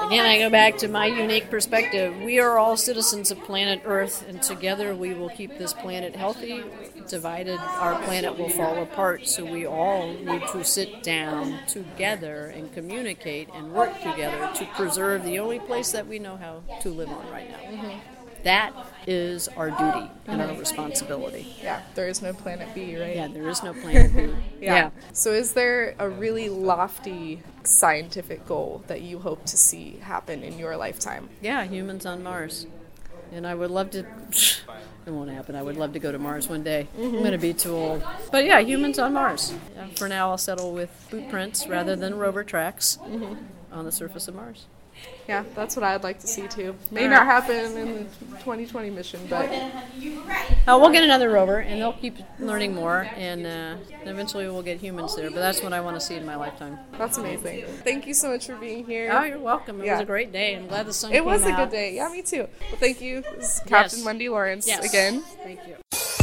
Again, 0.02 0.26
I 0.26 0.38
go 0.38 0.50
back 0.50 0.78
to 0.80 0.88
my 0.88 1.06
unique 1.06 1.50
perspective. 1.50 2.16
We 2.22 2.40
are 2.40 2.58
all 2.58 2.76
citizens 2.76 3.32
of 3.32 3.40
planet 3.40 3.82
Earth, 3.86 4.26
and 4.28 4.42
together 4.42 4.96
we 4.96 5.14
will 5.14 5.30
keep 5.30 5.58
this 5.58 5.74
planet 5.74 6.16
healthy. 6.16 6.64
Divided, 7.08 7.60
our 7.60 8.02
planet 8.04 8.38
will 8.38 8.50
fall 8.50 8.82
apart. 8.82 9.28
So 9.28 9.46
we 9.46 9.66
all 9.66 10.14
need 10.14 10.44
to 10.52 10.64
sit 10.64 11.04
down 11.04 11.60
together 11.68 12.48
and 12.48 12.74
communicate 12.74 13.50
and 13.54 13.72
work 13.72 13.96
together 14.02 14.50
to 14.56 14.66
preserve 14.76 15.24
the 15.24 15.40
only 15.40 15.60
place 15.60 15.92
that 15.92 16.08
we 16.08 16.20
know 16.20 16.38
how 16.38 16.64
to 16.82 16.90
live 16.90 17.10
on 17.10 17.30
right 17.32 17.50
now. 17.50 17.58
Mm-hmm. 17.58 18.13
That 18.44 18.74
is 19.08 19.48
our 19.50 19.70
duty 19.70 20.10
and 20.28 20.42
our 20.42 20.56
responsibility. 20.58 21.56
Yeah, 21.62 21.82
there 21.96 22.08
is 22.08 22.22
no 22.22 22.34
planet 22.34 22.74
B, 22.76 22.98
right? 23.00 23.16
Yeah, 23.16 23.28
there 23.28 23.48
is 23.48 23.64
no 23.64 23.74
planet 23.74 24.16
B. 24.16 24.34
yeah. 24.62 24.92
So, 25.14 25.32
is 25.32 25.54
there 25.54 25.96
a 26.00 26.10
really 26.10 26.50
lofty 26.50 27.42
scientific 27.64 28.46
goal 28.46 28.84
that 28.88 29.02
you 29.02 29.20
hope 29.20 29.46
to 29.46 29.58
see 29.58 29.98
happen 30.02 30.44
in 30.44 30.60
your 30.60 30.76
lifetime? 30.78 31.30
Yeah, 31.42 31.64
humans 31.64 32.06
on 32.06 32.24
Mars. 32.24 32.68
And 33.32 33.48
I 33.48 33.56
would 33.56 33.72
love 33.72 33.92
to. 33.92 34.06
It 35.06 35.12
won't 35.12 35.30
happen. 35.30 35.54
I 35.58 35.62
would 35.62 35.76
love 35.76 35.92
to 35.94 36.00
go 36.00 36.14
to 36.14 36.18
Mars 36.18 36.48
one 36.48 36.64
day. 36.64 36.88
I'm 36.98 37.04
mm-hmm. 37.04 37.18
going 37.18 37.32
to 37.34 37.38
be 37.38 37.54
too 37.54 37.76
old. 37.76 38.04
But 38.32 38.46
yeah, 38.46 38.60
humans 38.60 38.98
on 38.98 39.12
Mars. 39.12 39.54
For 39.98 40.08
now, 40.08 40.30
I'll 40.30 40.38
settle 40.38 40.72
with 40.72 40.90
boot 41.12 41.28
prints 41.28 41.68
rather 41.68 41.98
than 41.98 42.16
rover 42.16 42.46
tracks 42.46 43.00
mm-hmm. 43.02 43.36
on 43.70 43.84
the 43.84 43.92
surface 43.92 44.30
of 44.30 44.36
Mars. 44.36 44.68
Yeah, 45.28 45.44
that's 45.56 45.78
what 45.78 45.84
I'd 45.84 46.04
like 46.04 46.20
to 46.20 46.28
see 46.28 46.48
too. 46.50 46.76
May 46.92 47.08
not 47.08 47.26
happen 47.26 47.56
in 47.78 47.94
the 47.94 48.00
2020 48.40 48.90
mission, 48.90 49.22
but 49.30 49.50
Uh, 50.68 50.78
we'll 50.80 50.90
get 50.92 51.04
another 51.04 51.30
rover, 51.30 51.60
and 51.60 51.80
they'll 51.80 51.94
keep 51.94 52.18
learning 52.40 52.76
more, 52.76 53.08
and 53.16 53.46
uh, 53.48 53.76
eventually 54.06 54.46
we'll 54.50 54.62
get 54.62 54.80
humans 54.80 55.16
there. 55.16 55.30
But 55.30 55.40
that's 55.40 55.64
what 55.64 55.72
I 55.72 55.80
want 55.80 55.96
to 55.96 56.02
see 56.02 56.16
in 56.16 56.26
my 56.26 56.36
lifetime. 56.36 56.78
that's 56.98 57.18
amazing. 57.18 57.64
Thank 57.86 58.06
you 58.06 58.14
so 58.14 58.32
much 58.32 58.48
for 58.48 58.56
being 58.56 58.86
here. 58.86 59.12
Oh, 59.14 59.24
you're 59.24 59.40
welcome. 59.40 59.80
It 59.82 59.86
Yeah. 59.86 59.94
was 59.94 60.02
a 60.02 60.06
great 60.06 60.34
day. 60.34 60.56
I'm 60.58 60.68
glad 60.68 60.88
the 60.88 60.94
sun 60.94 61.12
came 61.12 61.22
out. 61.24 61.28
It 61.28 61.32
came 61.32 61.42
was 61.42 61.46
a 61.50 61.54
out. 61.54 61.70
good 61.70 61.76
day. 61.76 61.96
Yeah, 61.96 62.10
me 62.10 62.22
too. 62.22 62.48
Well, 62.70 62.80
thank 62.80 63.00
you. 63.00 63.22
This 63.38 63.54
is 63.56 63.60
Captain 63.66 64.00
Yes. 64.00 64.06
Wendy 64.06 64.28
Lawrence 64.28 64.68
Yes. 64.68 64.86
again. 64.90 65.22
Thank 65.44 65.60
you. 65.68 66.23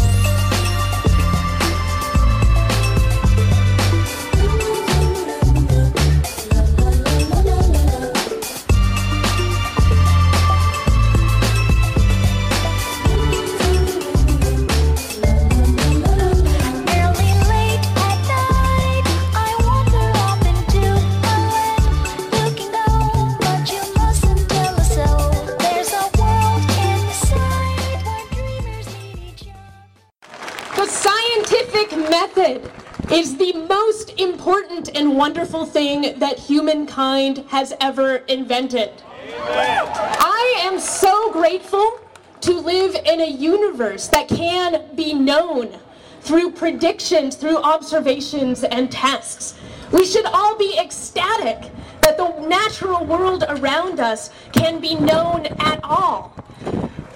Wonderful 35.40 35.64
thing 35.64 36.18
that 36.18 36.38
humankind 36.38 37.38
has 37.49 37.73
ever 37.80 38.16
invented. 38.28 38.90
I 39.26 40.61
am 40.64 40.78
so 40.78 41.32
grateful 41.32 41.99
to 42.42 42.61
live 42.61 42.94
in 43.06 43.23
a 43.23 43.30
universe 43.30 44.09
that 44.09 44.28
can 44.28 44.94
be 44.94 45.14
known 45.14 45.78
through 46.20 46.50
predictions, 46.50 47.37
through 47.37 47.56
observations 47.56 48.64
and 48.64 48.92
tests. 48.92 49.59
We 49.92 50.04
should 50.04 50.26
all 50.26 50.59
be 50.59 50.78
ecstatic 50.78 51.73
that 52.02 52.18
the 52.18 52.38
natural 52.47 53.06
world 53.06 53.42
around 53.49 53.99
us 53.99 54.28
can 54.52 54.78
be 54.78 54.94
known 54.94 55.47
at 55.59 55.80
all. 55.82 56.35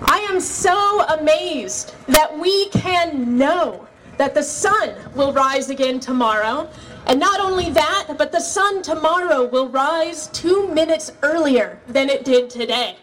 I 0.00 0.20
am 0.30 0.40
so 0.40 1.02
amazed 1.08 1.94
that 2.06 2.38
we 2.38 2.70
can 2.70 3.36
know 3.36 3.86
that 4.16 4.32
the 4.32 4.42
sun 4.42 4.94
will 5.14 5.34
rise 5.34 5.68
again 5.68 6.00
tomorrow. 6.00 6.70
And 7.06 7.20
not 7.20 7.40
only 7.40 7.70
that, 7.70 8.06
but 8.16 8.32
the 8.32 8.40
sun 8.40 8.82
tomorrow 8.82 9.46
will 9.46 9.68
rise 9.68 10.28
two 10.28 10.68
minutes 10.68 11.12
earlier 11.22 11.78
than 11.86 12.08
it 12.08 12.24
did 12.24 12.48
today. 12.48 12.96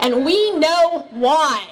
And 0.00 0.24
we 0.24 0.52
know 0.58 1.06
why. 1.10 1.66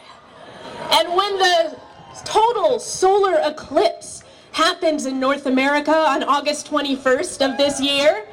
And 0.92 1.14
when 1.14 1.38
the 1.38 1.76
total 2.24 2.78
solar 2.78 3.38
eclipse 3.44 4.24
happens 4.52 5.04
in 5.04 5.20
North 5.20 5.46
America 5.46 5.94
on 5.94 6.22
August 6.22 6.70
21st 6.70 7.50
of 7.50 7.58
this 7.58 7.80
year, 7.80 8.24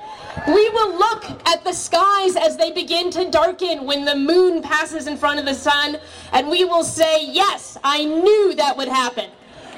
we 0.48 0.70
will 0.70 0.98
look 0.98 1.26
at 1.46 1.64
the 1.66 1.74
skies 1.74 2.38
as 2.38 2.56
they 2.56 2.72
begin 2.72 3.12
to 3.12 3.30
darken 3.30 3.86
when 3.86 4.06
the 4.06 4.16
moon 4.16 4.62
passes 4.62 5.08
in 5.08 5.18
front 5.18 5.40
of 5.40 5.46
the 5.46 5.54
sun, 5.54 5.98
and 6.32 6.48
we 6.48 6.64
will 6.64 6.84
say, 6.84 7.26
Yes, 7.26 7.78
I 7.84 8.06
knew 8.06 8.56
that 8.56 8.78
would 8.78 8.88
happen. 8.88 9.30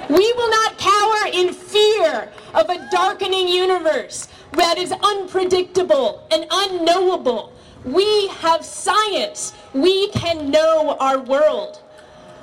We 0.09 0.33
will 0.33 0.49
not 0.49 0.77
cower 0.77 1.31
in 1.31 1.53
fear 1.53 2.29
of 2.53 2.69
a 2.69 2.87
darkening 2.91 3.47
universe 3.47 4.27
that 4.53 4.77
is 4.77 4.91
unpredictable 4.91 6.27
and 6.31 6.45
unknowable. 6.51 7.53
We 7.85 8.27
have 8.27 8.63
science. 8.65 9.53
We 9.73 10.09
can 10.09 10.51
know 10.51 10.97
our 10.99 11.19
world. 11.19 11.81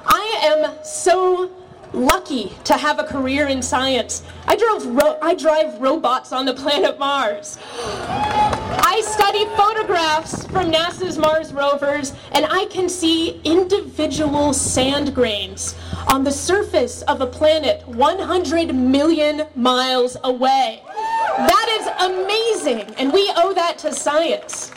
I 0.06 0.40
am 0.42 0.84
so 0.84 1.50
lucky 1.92 2.52
to 2.64 2.74
have 2.74 2.98
a 2.98 3.04
career 3.04 3.48
in 3.48 3.62
science. 3.62 4.22
I 4.46 4.56
drove 4.56 4.86
ro- 4.86 5.18
I 5.22 5.34
drive 5.34 5.80
robots 5.80 6.32
on 6.32 6.44
the 6.44 6.54
planet 6.54 6.98
Mars. 6.98 7.58
I 7.72 9.02
study 9.04 9.44
photographs 9.56 10.46
from 10.46 10.70
NASA's 10.70 11.18
Mars 11.18 11.52
rovers 11.52 12.12
and 12.32 12.46
I 12.48 12.66
can 12.66 12.88
see 12.88 13.40
individual 13.44 14.52
sand 14.52 15.14
grains 15.14 15.74
on 16.08 16.24
the 16.24 16.32
surface 16.32 17.02
of 17.02 17.20
a 17.20 17.26
planet 17.26 17.86
100 17.88 18.74
million 18.74 19.46
miles 19.54 20.16
away. 20.24 20.82
That 20.86 21.78
is 21.80 21.86
amazing 22.10 22.94
and 22.96 23.12
we 23.12 23.30
owe 23.36 23.52
that 23.54 23.78
to 23.78 23.92
science. 23.92 24.72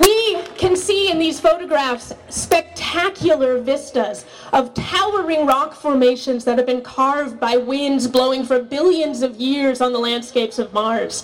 We 0.00 0.42
can 0.56 0.76
see 0.76 1.10
in 1.10 1.18
these 1.18 1.40
photographs 1.40 2.12
spectacular 2.28 3.58
vistas 3.60 4.24
of 4.52 4.74
towering 4.74 5.46
rock 5.46 5.74
formations 5.74 6.44
that 6.44 6.58
have 6.58 6.66
been 6.66 6.82
carved 6.82 7.40
by 7.40 7.56
winds 7.56 8.06
blowing 8.06 8.44
for 8.44 8.62
billions 8.62 9.22
of 9.22 9.36
years 9.36 9.80
on 9.80 9.92
the 9.92 9.98
landscapes 9.98 10.58
of 10.58 10.72
Mars. 10.72 11.22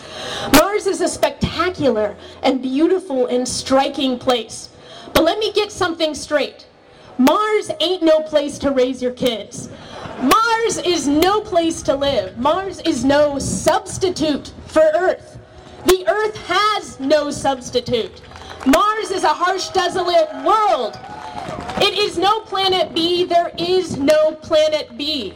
Mars 0.59 0.87
is 0.87 1.01
a 1.01 1.09
spectacular 1.09 2.17
and 2.43 2.63
beautiful 2.63 3.27
and 3.27 3.47
striking 3.47 4.19
place. 4.19 4.71
But 5.13 5.25
let 5.25 5.39
me 5.39 5.53
get 5.53 5.71
something 5.71 6.15
straight. 6.15 6.67
Mars 7.19 7.71
ain't 7.81 8.03
no 8.03 8.21
place 8.21 8.59
to 8.59 8.71
raise 8.71 9.03
your 9.03 9.13
kids. 9.13 9.69
Mars 10.21 10.79
is 10.79 11.07
no 11.07 11.41
place 11.41 11.83
to 11.83 11.95
live. 11.95 12.39
Mars 12.39 12.81
is 12.81 13.05
no 13.05 13.39
substitute 13.39 14.53
for 14.67 14.83
Earth. 14.95 15.39
The 15.87 16.05
Earth 16.09 16.37
has 16.47 16.99
no 17.01 17.31
substitute. 17.31 18.23
Mars 18.67 19.11
is 19.11 19.25
a 19.25 19.29
harsh, 19.29 19.71
desolate 19.71 20.29
world. 20.45 20.97
It 21.83 21.99
is 21.99 22.17
no 22.17 22.41
planet 22.41 22.95
B. 22.95 23.25
There 23.25 23.51
is 23.59 23.97
no 23.97 24.37
planet 24.37 24.97
B. 24.97 25.35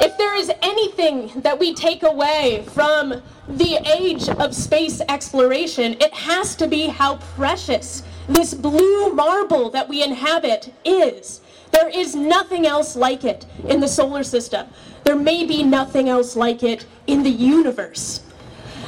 If 0.00 0.16
there 0.16 0.34
is 0.34 0.50
anything 0.62 1.30
that 1.42 1.58
we 1.58 1.74
take 1.74 2.02
away 2.02 2.64
from 2.68 3.22
the 3.46 3.76
age 3.86 4.28
of 4.30 4.54
space 4.54 5.02
exploration, 5.08 5.96
it 6.00 6.14
has 6.14 6.56
to 6.56 6.66
be 6.66 6.86
how 6.86 7.16
precious 7.36 8.04
this 8.26 8.54
blue 8.54 9.12
marble 9.12 9.68
that 9.70 9.86
we 9.86 10.02
inhabit 10.02 10.72
is. 10.82 11.42
There 11.72 11.90
is 11.90 12.14
nothing 12.14 12.66
else 12.66 12.96
like 12.96 13.24
it 13.24 13.44
in 13.68 13.80
the 13.80 13.88
solar 13.88 14.22
system. 14.22 14.66
There 15.04 15.16
may 15.16 15.44
be 15.44 15.62
nothing 15.62 16.08
else 16.08 16.36
like 16.36 16.62
it 16.62 16.86
in 17.06 17.22
the 17.22 17.30
universe. 17.30 18.20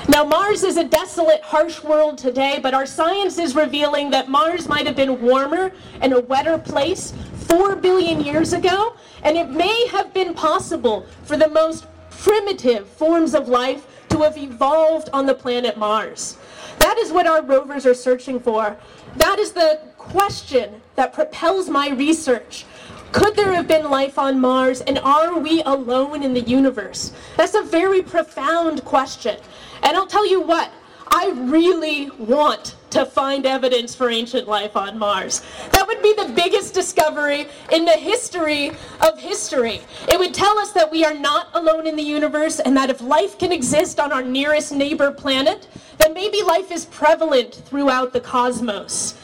Now, 0.06 0.22
Mars 0.22 0.62
is 0.64 0.76
a 0.76 0.84
desolate, 0.84 1.40
harsh 1.40 1.82
world 1.82 2.18
today, 2.18 2.60
but 2.62 2.74
our 2.74 2.84
science 2.84 3.38
is 3.38 3.56
revealing 3.56 4.10
that 4.10 4.28
Mars 4.28 4.68
might 4.68 4.86
have 4.86 4.96
been 4.96 5.22
warmer 5.22 5.72
and 6.02 6.12
a 6.12 6.20
wetter 6.20 6.58
place 6.58 7.14
4 7.48 7.76
billion 7.76 8.22
years 8.22 8.52
ago, 8.52 8.96
and 9.22 9.36
it 9.36 9.50
may 9.50 9.86
have 9.88 10.12
been 10.12 10.34
possible 10.34 11.06
for 11.22 11.38
the 11.38 11.48
most 11.48 11.86
primitive 12.10 12.86
forms 12.86 13.34
of 13.34 13.48
life 13.48 13.86
to 14.10 14.18
have 14.18 14.36
evolved 14.36 15.08
on 15.14 15.24
the 15.24 15.34
planet 15.34 15.78
Mars. 15.78 16.36
That 16.80 16.98
is 16.98 17.10
what 17.10 17.26
our 17.26 17.42
rovers 17.42 17.86
are 17.86 17.94
searching 17.94 18.38
for. 18.38 18.76
That 19.16 19.38
is 19.38 19.52
the 19.52 19.80
question 19.96 20.82
that 20.96 21.14
propels 21.14 21.70
my 21.70 21.88
research. 21.88 22.66
Could 23.12 23.36
there 23.36 23.54
have 23.54 23.68
been 23.68 23.90
life 23.90 24.18
on 24.18 24.40
Mars, 24.40 24.80
and 24.80 24.98
are 24.98 25.38
we 25.38 25.62
alone 25.62 26.22
in 26.22 26.34
the 26.34 26.40
universe? 26.40 27.12
That's 27.36 27.54
a 27.54 27.62
very 27.62 28.02
profound 28.02 28.84
question. 28.84 29.38
And 29.84 29.96
I'll 29.96 30.06
tell 30.06 30.28
you 30.28 30.40
what, 30.40 30.72
I 31.08 31.30
really 31.34 32.10
want 32.10 32.74
to 32.90 33.04
find 33.04 33.44
evidence 33.44 33.94
for 33.94 34.08
ancient 34.08 34.48
life 34.48 34.76
on 34.76 34.98
Mars. 34.98 35.42
That 35.72 35.86
would 35.86 36.00
be 36.02 36.14
the 36.14 36.32
biggest 36.34 36.74
discovery 36.74 37.46
in 37.70 37.84
the 37.84 37.92
history 37.92 38.70
of 39.00 39.18
history. 39.18 39.80
It 40.08 40.18
would 40.18 40.32
tell 40.32 40.58
us 40.58 40.72
that 40.72 40.90
we 40.90 41.04
are 41.04 41.14
not 41.14 41.48
alone 41.54 41.86
in 41.86 41.96
the 41.96 42.02
universe 42.02 42.60
and 42.60 42.76
that 42.76 42.90
if 42.90 43.00
life 43.00 43.38
can 43.38 43.52
exist 43.52 44.00
on 44.00 44.12
our 44.12 44.22
nearest 44.22 44.72
neighbor 44.72 45.10
planet, 45.10 45.68
then 45.98 46.14
maybe 46.14 46.42
life 46.42 46.70
is 46.72 46.86
prevalent 46.86 47.54
throughout 47.66 48.12
the 48.12 48.20
cosmos. 48.20 49.18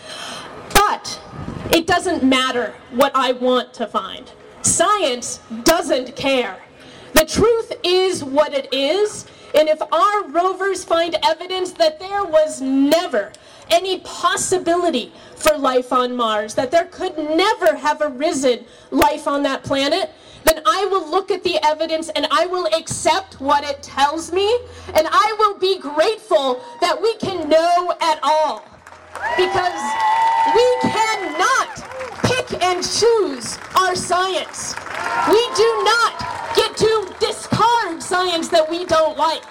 But 0.74 1.20
it 1.72 1.86
doesn't 1.86 2.22
matter 2.22 2.74
what 2.90 3.12
I 3.14 3.32
want 3.32 3.72
to 3.74 3.86
find. 3.86 4.30
Science 4.62 5.40
doesn't 5.64 6.16
care. 6.16 6.60
The 7.14 7.24
truth 7.24 7.72
is 7.82 8.22
what 8.22 8.52
it 8.52 8.72
is, 8.72 9.26
and 9.54 9.68
if 9.68 9.80
our 9.82 10.28
rovers 10.28 10.84
find 10.84 11.16
evidence 11.22 11.72
that 11.72 11.98
there 11.98 12.24
was 12.24 12.60
never 12.60 13.32
any 13.70 14.00
possibility 14.00 15.12
for 15.36 15.56
life 15.56 15.92
on 15.92 16.16
Mars, 16.16 16.54
that 16.54 16.70
there 16.70 16.86
could 16.86 17.16
never 17.16 17.76
have 17.76 18.00
arisen 18.00 18.64
life 18.90 19.26
on 19.26 19.42
that 19.44 19.62
planet, 19.62 20.10
then 20.44 20.62
I 20.66 20.86
will 20.86 21.08
look 21.08 21.30
at 21.30 21.42
the 21.44 21.58
evidence 21.64 22.08
and 22.10 22.26
I 22.30 22.46
will 22.46 22.66
accept 22.74 23.40
what 23.40 23.64
it 23.64 23.82
tells 23.82 24.32
me, 24.32 24.48
and 24.94 25.06
I 25.10 25.36
will 25.38 25.58
be 25.58 25.78
grateful 25.78 26.62
that 26.80 27.00
we 27.00 27.14
can 27.16 27.48
know 27.48 27.94
at 28.00 28.18
all. 28.22 28.64
Because 29.36 29.80
we 30.54 30.90
cannot 30.90 32.29
and 32.54 32.82
choose 32.82 33.58
our 33.76 33.94
science. 33.94 34.74
We 35.28 35.42
do 35.54 35.82
not 35.84 36.54
get 36.54 36.76
to 36.76 37.14
discard 37.20 38.02
science 38.02 38.48
that 38.48 38.68
we 38.68 38.84
don't 38.84 39.16
like. 39.16 39.42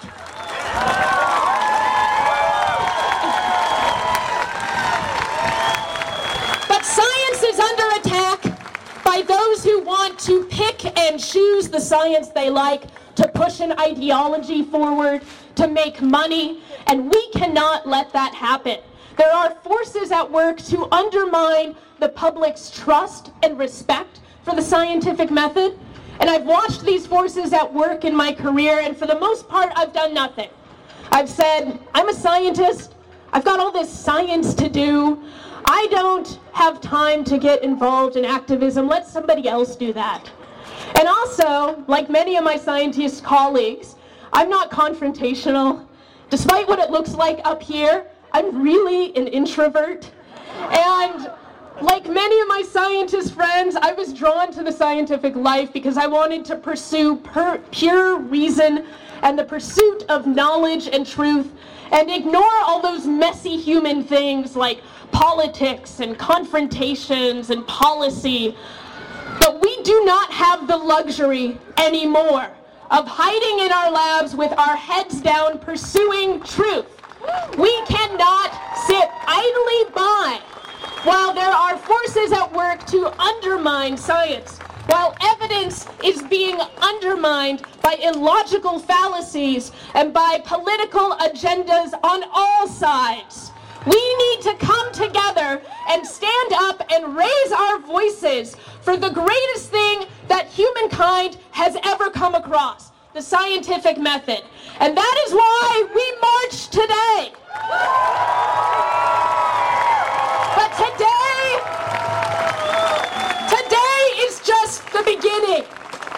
But 6.68 6.84
science 6.84 7.42
is 7.42 7.58
under 7.58 7.88
attack 8.00 9.04
by 9.04 9.22
those 9.22 9.64
who 9.64 9.80
want 9.80 10.18
to 10.20 10.44
pick 10.44 10.96
and 10.98 11.18
choose 11.18 11.68
the 11.68 11.80
science 11.80 12.28
they 12.28 12.50
like, 12.50 12.84
to 13.16 13.26
push 13.28 13.60
an 13.60 13.72
ideology 13.78 14.62
forward, 14.62 15.22
to 15.56 15.68
make 15.68 16.00
money, 16.00 16.62
and 16.86 17.10
we 17.10 17.30
cannot 17.32 17.86
let 17.86 18.12
that 18.12 18.34
happen. 18.34 18.78
There 19.16 19.32
are 19.32 19.50
forces 19.56 20.10
at 20.12 20.30
work 20.30 20.58
to 20.64 20.88
undermine 20.92 21.76
the 22.00 22.08
public's 22.08 22.70
trust 22.70 23.30
and 23.42 23.58
respect 23.58 24.20
for 24.42 24.54
the 24.54 24.62
scientific 24.62 25.30
method. 25.30 25.78
And 26.18 26.28
I've 26.28 26.44
watched 26.44 26.84
these 26.84 27.06
forces 27.06 27.52
at 27.52 27.72
work 27.72 28.04
in 28.04 28.14
my 28.14 28.32
career, 28.32 28.80
and 28.80 28.96
for 28.96 29.06
the 29.06 29.18
most 29.18 29.48
part, 29.48 29.72
I've 29.76 29.92
done 29.92 30.12
nothing. 30.12 30.50
I've 31.12 31.28
said, 31.28 31.78
I'm 31.94 32.08
a 32.08 32.14
scientist, 32.14 32.94
I've 33.32 33.44
got 33.44 33.60
all 33.60 33.72
this 33.72 33.88
science 33.88 34.54
to 34.54 34.68
do. 34.68 35.22
I 35.66 35.86
don't 35.90 36.40
have 36.52 36.80
time 36.80 37.22
to 37.24 37.38
get 37.38 37.62
involved 37.62 38.16
in 38.16 38.24
activism. 38.24 38.88
Let 38.88 39.06
somebody 39.06 39.48
else 39.48 39.76
do 39.76 39.92
that. 39.92 40.30
And 40.96 41.06
also, 41.06 41.82
like 41.86 42.10
many 42.10 42.36
of 42.36 42.44
my 42.44 42.56
scientist 42.56 43.22
colleagues, 43.22 43.96
I'm 44.32 44.50
not 44.50 44.70
confrontational. 44.70 45.86
Despite 46.28 46.66
what 46.68 46.78
it 46.78 46.90
looks 46.90 47.14
like 47.14 47.40
up 47.44 47.62
here, 47.62 48.06
I'm 48.32 48.62
really 48.62 49.16
an 49.16 49.26
introvert. 49.28 50.10
And 50.70 51.30
like 51.80 52.08
many 52.08 52.40
of 52.40 52.48
my 52.48 52.62
scientist 52.62 53.34
friends, 53.34 53.76
I 53.76 53.92
was 53.92 54.12
drawn 54.12 54.52
to 54.52 54.62
the 54.62 54.72
scientific 54.72 55.34
life 55.34 55.72
because 55.72 55.96
I 55.96 56.06
wanted 56.06 56.44
to 56.46 56.56
pursue 56.56 57.16
per- 57.16 57.58
pure 57.70 58.18
reason 58.18 58.86
and 59.22 59.38
the 59.38 59.44
pursuit 59.44 60.04
of 60.08 60.26
knowledge 60.26 60.88
and 60.88 61.06
truth 61.06 61.50
and 61.92 62.10
ignore 62.10 62.60
all 62.62 62.80
those 62.80 63.06
messy 63.06 63.56
human 63.56 64.04
things 64.04 64.56
like 64.56 64.82
politics 65.10 66.00
and 66.00 66.18
confrontations 66.18 67.50
and 67.50 67.66
policy. 67.66 68.56
But 69.40 69.60
we 69.62 69.82
do 69.82 70.04
not 70.04 70.30
have 70.32 70.66
the 70.66 70.76
luxury 70.76 71.58
anymore 71.78 72.50
of 72.90 73.06
hiding 73.06 73.64
in 73.64 73.72
our 73.72 73.90
labs 73.90 74.34
with 74.34 74.52
our 74.52 74.76
heads 74.76 75.20
down 75.20 75.58
pursuing 75.58 76.40
truth. 76.42 76.86
We 77.58 77.82
cannot 77.86 78.50
sit 78.86 79.08
idly 79.26 79.92
by 79.94 80.40
while 81.04 81.32
there 81.32 81.50
are 81.50 81.78
forces 81.78 82.32
at 82.32 82.52
work 82.52 82.84
to 82.86 83.10
undermine 83.20 83.96
science, 83.96 84.58
while 84.86 85.16
evidence 85.22 85.86
is 86.04 86.22
being 86.24 86.58
undermined 86.82 87.62
by 87.82 87.94
illogical 88.02 88.78
fallacies 88.78 89.72
and 89.94 90.12
by 90.12 90.40
political 90.44 91.12
agendas 91.12 91.94
on 92.02 92.22
all 92.32 92.68
sides. 92.68 93.50
We 93.86 94.16
need 94.16 94.42
to 94.42 94.54
come 94.56 94.92
together 94.92 95.62
and 95.88 96.06
stand 96.06 96.52
up 96.52 96.82
and 96.92 97.16
raise 97.16 97.52
our 97.52 97.78
voices 97.78 98.56
for 98.82 98.98
the 98.98 99.08
greatest 99.08 99.70
thing 99.70 100.04
that 100.28 100.48
humankind 100.48 101.38
has 101.52 101.78
ever 101.84 102.10
come 102.10 102.34
across 102.34 102.90
the 103.14 103.22
scientific 103.22 103.96
method. 103.98 104.42
And 104.80 104.94
that 104.96 105.24
is 105.26 105.32
why 105.32 105.84
we 105.94 106.12
march 106.20 106.68
today. 106.68 107.32
But 110.60 110.76
today, 110.76 111.56
today 113.48 114.02
is 114.26 114.42
just 114.44 114.84
the 114.92 115.02
beginning. 115.06 115.64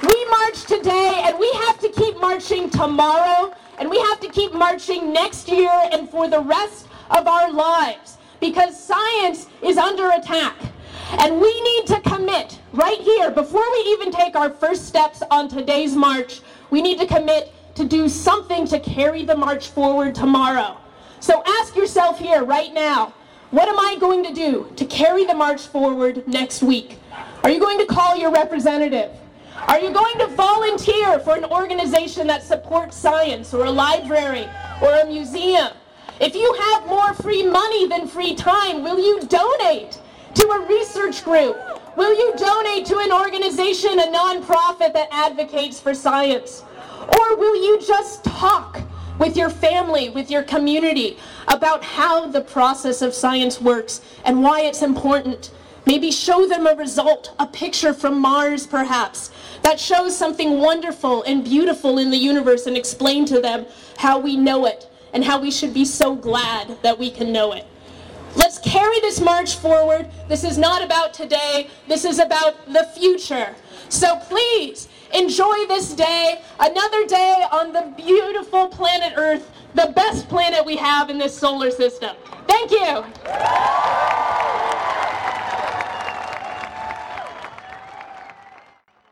We 0.03 0.25
march 0.31 0.65
today 0.65 1.23
and 1.25 1.39
we 1.39 1.49
have 1.65 1.79
to 1.79 1.89
keep 1.91 2.21
marching 2.21 2.69
tomorrow 2.69 3.55
and 3.79 3.89
we 3.89 4.01
have 4.01 4.19
to 4.19 4.29
keep 4.29 4.53
marching 4.53 5.13
next 5.13 5.49
year 5.49 5.71
and 5.93 6.11
for 6.11 6.29
the 6.29 6.41
rest 6.41 6.89
of 7.11 7.29
our 7.29 7.53
lives 7.53 8.19
because 8.41 8.77
science 8.77 9.47
is 9.63 9.79
under 9.79 10.11
attack. 10.11 10.57
And 11.21 11.41
we 11.41 11.61
need 11.61 11.87
to 11.87 12.01
commit 12.01 12.59
right 12.73 12.99
here, 12.99 13.31
before 13.31 13.71
we 13.71 13.93
even 13.93 14.11
take 14.11 14.35
our 14.35 14.51
first 14.51 14.87
steps 14.87 15.23
on 15.31 15.49
today's 15.49 15.95
march, 15.95 16.41
we 16.71 16.83
need 16.83 16.99
to 16.99 17.07
commit 17.07 17.53
to 17.77 17.85
do 17.85 18.09
something 18.09 18.67
to 18.67 18.81
carry 18.81 19.25
the 19.25 19.37
march 19.37 19.69
forward 19.69 20.17
tomorrow. 20.17 20.79
So 21.21 21.45
ask 21.61 21.77
yourself 21.77 22.19
here 22.19 22.43
right 22.43 22.75
now, 22.75 23.15
what 23.53 23.69
am 23.69 23.79
I 23.79 23.97
going 24.01 24.25
to 24.25 24.33
do 24.33 24.73
to 24.77 24.87
carry 24.87 25.27
the 25.27 25.35
march 25.35 25.67
forward 25.67 26.27
next 26.27 26.63
week? 26.63 26.99
Are 27.45 27.51
you 27.51 27.61
going 27.61 27.79
to 27.79 27.85
call 27.85 28.17
your 28.17 28.33
representative? 28.33 29.11
Are 29.69 29.79
you 29.79 29.93
going 29.93 30.19
to 30.21 30.27
volunteer 30.29 31.19
for 31.19 31.37
an 31.37 31.45
organization 31.45 32.27
that 32.29 32.43
supports 32.43 32.97
science 32.97 33.53
or 33.53 33.67
a 33.67 33.71
library 33.71 34.49
or 34.81 34.89
a 35.01 35.07
museum? 35.07 35.69
If 36.19 36.35
you 36.35 36.51
have 36.63 36.87
more 36.87 37.13
free 37.13 37.43
money 37.43 37.87
than 37.89 38.09
free 38.09 38.35
time, 38.35 38.83
will 38.83 38.99
you 38.99 39.21
donate 39.27 40.01
to 40.35 40.49
a 40.49 40.67
research 40.67 41.23
group? 41.23 41.59
Will 41.95 42.17
you 42.19 42.33
donate 42.39 42.87
to 42.87 42.99
an 43.01 43.13
organization, 43.13 43.99
a 43.99 44.07
nonprofit 44.07 44.95
that 44.95 45.09
advocates 45.11 45.79
for 45.79 45.93
science? 45.93 46.65
Or 47.19 47.37
will 47.37 47.57
you 47.63 47.87
just 47.87 48.25
talk 48.25 48.81
with 49.23 49.37
your 49.37 49.51
family, 49.51 50.11
with 50.11 50.33
your 50.33 50.43
community, 50.43 51.17
about 51.47 51.85
how 51.85 52.27
the 52.27 52.41
process 52.41 53.03
of 53.03 53.15
science 53.15 53.61
works 53.61 54.01
and 54.25 54.43
why 54.43 54.63
it's 54.63 54.83
important? 54.83 55.53
Maybe 55.87 56.11
show 56.11 56.49
them 56.49 56.67
a 56.67 56.75
result, 56.75 57.33
a 57.39 57.47
picture 57.47 57.95
from 57.95 58.21
Mars 58.21 58.67
perhaps, 58.67 59.31
that 59.63 59.79
shows 59.79 60.17
something 60.17 60.59
wonderful 60.59 61.23
and 61.23 61.45
beautiful 61.45 61.99
in 61.99 62.11
the 62.11 62.17
universe 62.17 62.67
and 62.67 62.77
explain 62.77 63.25
to 63.27 63.41
them 63.41 63.65
how 63.97 64.19
we 64.19 64.37
know 64.37 64.67
it 64.67 64.91
and 65.13 65.23
how 65.23 65.41
we 65.41 65.53
should 65.53 65.73
be 65.73 65.85
so 65.85 66.17
glad 66.17 66.83
that 66.83 66.99
we 66.99 67.09
can 67.09 67.33
know 67.33 67.53
it. 67.53 67.65
Let's 68.35 68.59
carry 68.59 68.99
this 69.01 69.21
march 69.21 69.55
forward. 69.57 70.11
This 70.27 70.43
is 70.43 70.59
not 70.59 70.83
about 70.83 71.15
today, 71.15 71.71
this 71.87 72.05
is 72.05 72.19
about 72.19 72.73
the 72.73 72.89
future. 72.99 73.55
So 73.93 74.17
please 74.17 74.89
enjoy 75.13 75.67
this 75.69 75.93
day, 75.93 76.41
another 76.59 77.07
day 77.07 77.45
on 77.53 77.75
the 77.75 77.93
beautiful 77.95 78.69
planet 78.69 79.13
Earth, 79.17 79.51
the 79.75 79.93
best 79.95 80.31
planet 80.31 80.65
we 80.65 80.77
have 80.77 81.11
in 81.11 81.19
this 81.19 81.37
solar 81.37 81.71
system. 81.71 82.17
Thank 82.49 82.71
you. 82.71 83.05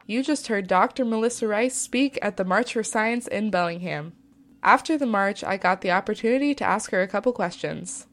You 0.06 0.22
just 0.22 0.46
heard 0.46 0.66
Dr. 0.66 1.04
Melissa 1.04 1.46
Rice 1.46 1.76
speak 1.76 2.18
at 2.22 2.38
the 2.38 2.44
March 2.46 2.72
for 2.72 2.82
Science 2.82 3.28
in 3.28 3.50
Bellingham. 3.50 4.14
After 4.62 4.96
the 4.96 5.04
march, 5.04 5.44
I 5.44 5.58
got 5.58 5.82
the 5.82 5.90
opportunity 5.90 6.54
to 6.54 6.64
ask 6.64 6.90
her 6.90 7.02
a 7.02 7.06
couple 7.06 7.34
questions. 7.34 8.06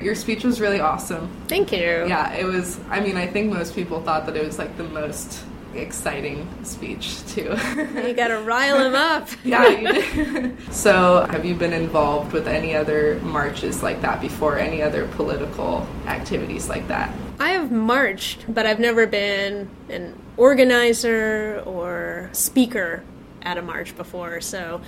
Your 0.00 0.16
speech 0.16 0.42
was 0.42 0.60
really 0.60 0.80
awesome. 0.80 1.30
Thank 1.46 1.70
you. 1.70 1.78
Yeah, 2.08 2.32
it 2.32 2.44
was. 2.44 2.80
I 2.88 2.98
mean, 2.98 3.16
I 3.16 3.28
think 3.28 3.52
most 3.52 3.74
people 3.74 4.02
thought 4.02 4.26
that 4.26 4.36
it 4.36 4.44
was 4.44 4.58
like 4.58 4.76
the 4.76 4.84
most 4.84 5.44
exciting 5.74 6.48
speech, 6.64 7.24
too. 7.26 7.56
You 8.10 8.14
gotta 8.14 8.40
rile 8.40 8.84
him 8.84 8.94
up. 8.94 9.28
yeah, 9.44 10.50
so, 10.70 11.26
have 11.30 11.44
you 11.44 11.54
been 11.54 11.72
involved 11.72 12.32
with 12.32 12.48
any 12.48 12.74
other 12.74 13.20
marches 13.20 13.82
like 13.82 14.00
that 14.02 14.20
before? 14.20 14.58
Any 14.58 14.82
other 14.82 15.06
political 15.08 15.86
activities 16.06 16.68
like 16.68 16.88
that? 16.88 17.14
I 17.38 17.50
have 17.50 17.70
marched, 17.70 18.52
but 18.52 18.66
I've 18.66 18.80
never 18.80 19.06
been 19.06 19.68
an 19.88 20.18
organizer 20.36 21.62
or 21.64 22.30
speaker 22.32 23.02
at 23.42 23.58
a 23.58 23.62
march 23.62 23.96
before. 23.96 24.40
So, 24.40 24.80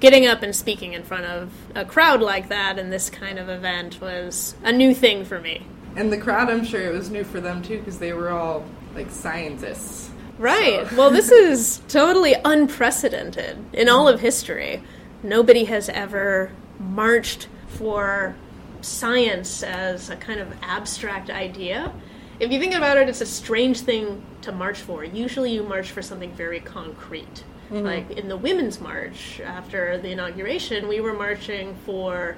getting 0.00 0.26
up 0.26 0.42
and 0.42 0.54
speaking 0.54 0.94
in 0.94 1.04
front 1.04 1.24
of 1.26 1.52
a 1.74 1.84
crowd 1.84 2.20
like 2.20 2.48
that 2.48 2.78
in 2.78 2.90
this 2.90 3.08
kind 3.08 3.38
of 3.38 3.48
event 3.48 4.00
was 4.00 4.54
a 4.64 4.72
new 4.72 4.94
thing 4.94 5.24
for 5.24 5.40
me. 5.40 5.66
And 5.94 6.12
the 6.12 6.18
crowd, 6.18 6.48
I'm 6.48 6.64
sure 6.64 6.80
it 6.80 6.92
was 6.92 7.10
new 7.10 7.22
for 7.22 7.40
them 7.40 7.62
too, 7.62 7.78
because 7.78 7.98
they 7.98 8.12
were 8.12 8.30
all 8.30 8.64
like 8.94 9.10
scientists. 9.10 10.10
Right. 10.42 10.88
So- 10.90 10.96
well, 10.96 11.10
this 11.10 11.30
is 11.30 11.80
totally 11.88 12.34
unprecedented 12.44 13.58
in 13.72 13.88
all 13.88 14.08
of 14.08 14.20
history. 14.20 14.82
Nobody 15.22 15.64
has 15.64 15.88
ever 15.88 16.50
marched 16.80 17.46
for 17.68 18.34
science 18.80 19.62
as 19.62 20.10
a 20.10 20.16
kind 20.16 20.40
of 20.40 20.52
abstract 20.60 21.30
idea. 21.30 21.92
If 22.40 22.50
you 22.50 22.58
think 22.58 22.74
about 22.74 22.96
it, 22.96 23.08
it's 23.08 23.20
a 23.20 23.26
strange 23.26 23.82
thing 23.82 24.20
to 24.42 24.50
march 24.50 24.80
for. 24.80 25.04
Usually 25.04 25.52
you 25.52 25.62
march 25.62 25.92
for 25.92 26.02
something 26.02 26.32
very 26.32 26.58
concrete. 26.58 27.44
Mm-hmm. 27.70 27.86
Like 27.86 28.10
in 28.10 28.26
the 28.26 28.36
Women's 28.36 28.80
March 28.80 29.40
after 29.44 29.96
the 29.98 30.10
inauguration, 30.10 30.88
we 30.88 31.00
were 31.00 31.14
marching 31.14 31.76
for 31.86 32.36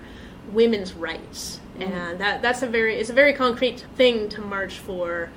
women's 0.52 0.92
rights. 0.92 1.58
Mm-hmm. 1.78 1.90
And 1.90 2.20
that, 2.20 2.42
that's 2.42 2.62
a 2.62 2.66
very 2.66 2.96
it's 2.96 3.08
a 3.08 3.14
very 3.14 3.32
concrete 3.32 3.86
thing 3.96 4.28
to 4.28 4.42
march 4.42 4.78
for 4.78 5.30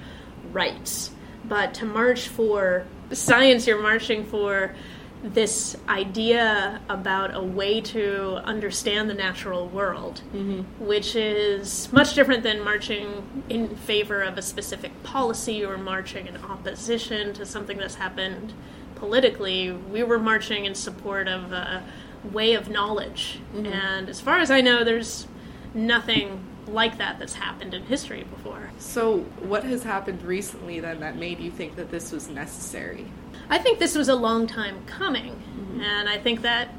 rights. 0.52 1.12
But 1.48 1.74
to 1.76 1.86
march 1.86 2.28
for 2.28 2.86
science, 3.12 3.68
you're 3.68 3.82
marching 3.82 4.26
for 4.26 4.76
this 5.24 5.76
idea 5.88 6.80
about 6.90 7.34
a 7.34 7.42
way 7.42 7.82
to 7.82 8.36
understand 8.46 9.10
the 9.10 9.14
natural 9.14 9.68
world, 9.68 10.22
mm-hmm. 10.34 10.62
which 10.86 11.16
is 11.16 11.92
much 11.92 12.14
different 12.14 12.44
than 12.44 12.64
marching 12.64 13.44
in 13.50 13.76
favor 13.76 14.22
of 14.22 14.38
a 14.38 14.42
specific 14.42 15.04
policy 15.04 15.66
or 15.66 15.78
marching 15.78 16.28
in 16.28 16.38
opposition 16.38 17.34
to 17.34 17.46
something 17.46 17.78
that's 17.78 17.96
happened 17.96 18.54
politically. 18.96 19.72
We 19.72 20.04
were 20.04 20.20
marching 20.20 20.66
in 20.66 20.76
support 20.76 21.28
of 21.28 21.52
a 21.52 21.84
way 22.32 22.54
of 22.54 22.70
knowledge. 22.70 23.40
Mm-hmm. 23.54 23.66
And 23.66 24.10
as 24.10 24.22
far 24.22 24.40
as 24.40 24.52
I 24.52 24.62
know, 24.62 24.84
there's 24.84 25.28
nothing 25.74 26.44
like 26.68 26.98
that 26.98 27.20
that's 27.20 27.34
happened 27.34 27.74
in 27.74 27.84
history 27.84 28.24
before. 28.24 28.72
So, 28.78 29.20
what 29.40 29.64
has 29.64 29.84
happened 29.84 30.24
recently 30.24 30.80
then 30.80 31.00
that 31.00 31.16
made 31.16 31.40
you 31.40 31.52
think 31.52 31.76
that 31.76 31.92
this 31.92 32.12
was 32.12 32.30
necessary? 32.30 33.06
I 33.50 33.58
think 33.58 33.80
this 33.80 33.96
was 33.96 34.10
a 34.10 34.16
long 34.16 34.48
time 34.48 34.86
coming, 34.86 35.34
mm-hmm. 35.34 35.82
and 35.82 36.10
I 36.10 36.18
think 36.18 36.42
that 36.42 36.70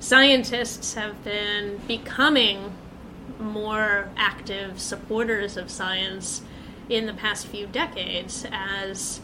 scientists 0.00 0.94
have 0.94 1.24
been 1.24 1.80
becoming 1.86 2.74
more 3.38 4.10
active 4.16 4.80
supporters 4.80 5.56
of 5.56 5.70
science 5.70 6.42
in 6.88 7.06
the 7.06 7.12
past 7.12 7.46
few 7.46 7.66
decades 7.66 8.46
as 8.50 9.20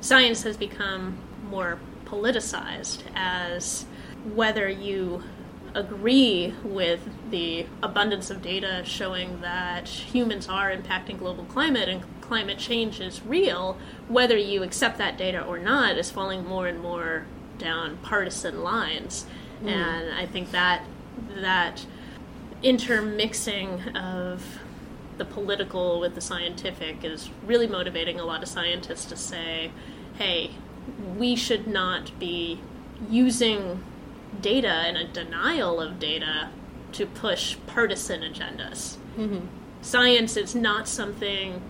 science 0.00 0.42
has 0.42 0.56
become 0.56 1.18
more 1.48 1.78
politicized, 2.04 3.02
as 3.14 3.84
whether 4.34 4.68
you 4.68 5.22
agree 5.74 6.54
with 6.62 7.08
the 7.32 7.66
abundance 7.82 8.30
of 8.30 8.42
data 8.42 8.82
showing 8.84 9.40
that 9.40 9.88
humans 9.88 10.48
are 10.48 10.70
impacting 10.70 11.18
global 11.18 11.44
climate 11.46 11.88
and 11.88 12.04
climate 12.20 12.58
change 12.58 13.00
is 13.00 13.22
real, 13.22 13.76
whether 14.06 14.36
you 14.36 14.62
accept 14.62 14.98
that 14.98 15.18
data 15.18 15.42
or 15.42 15.58
not 15.58 15.98
is 15.98 16.10
falling 16.10 16.46
more 16.46 16.68
and 16.68 16.78
more 16.78 17.24
down 17.58 17.96
partisan 18.02 18.62
lines. 18.62 19.26
Hmm. 19.60 19.68
And 19.68 20.14
I 20.14 20.26
think 20.26 20.52
that 20.52 20.84
that 21.34 21.84
intermixing 22.62 23.96
of 23.96 24.60
the 25.18 25.24
political 25.24 26.00
with 26.00 26.14
the 26.14 26.20
scientific 26.20 27.02
is 27.04 27.30
really 27.46 27.66
motivating 27.66 28.20
a 28.20 28.24
lot 28.24 28.42
of 28.42 28.48
scientists 28.48 29.06
to 29.06 29.16
say, 29.16 29.72
hey, 30.18 30.50
we 31.16 31.34
should 31.34 31.66
not 31.66 32.18
be 32.18 32.60
using 33.08 33.82
data 34.40 34.68
and 34.68 34.96
a 34.96 35.04
denial 35.04 35.80
of 35.80 35.98
data 35.98 36.50
to 36.92 37.06
push 37.06 37.56
partisan 37.66 38.22
agendas. 38.22 38.96
Mm-hmm. 39.16 39.46
Science 39.82 40.36
is 40.36 40.54
not 40.54 40.88
something 40.88 41.60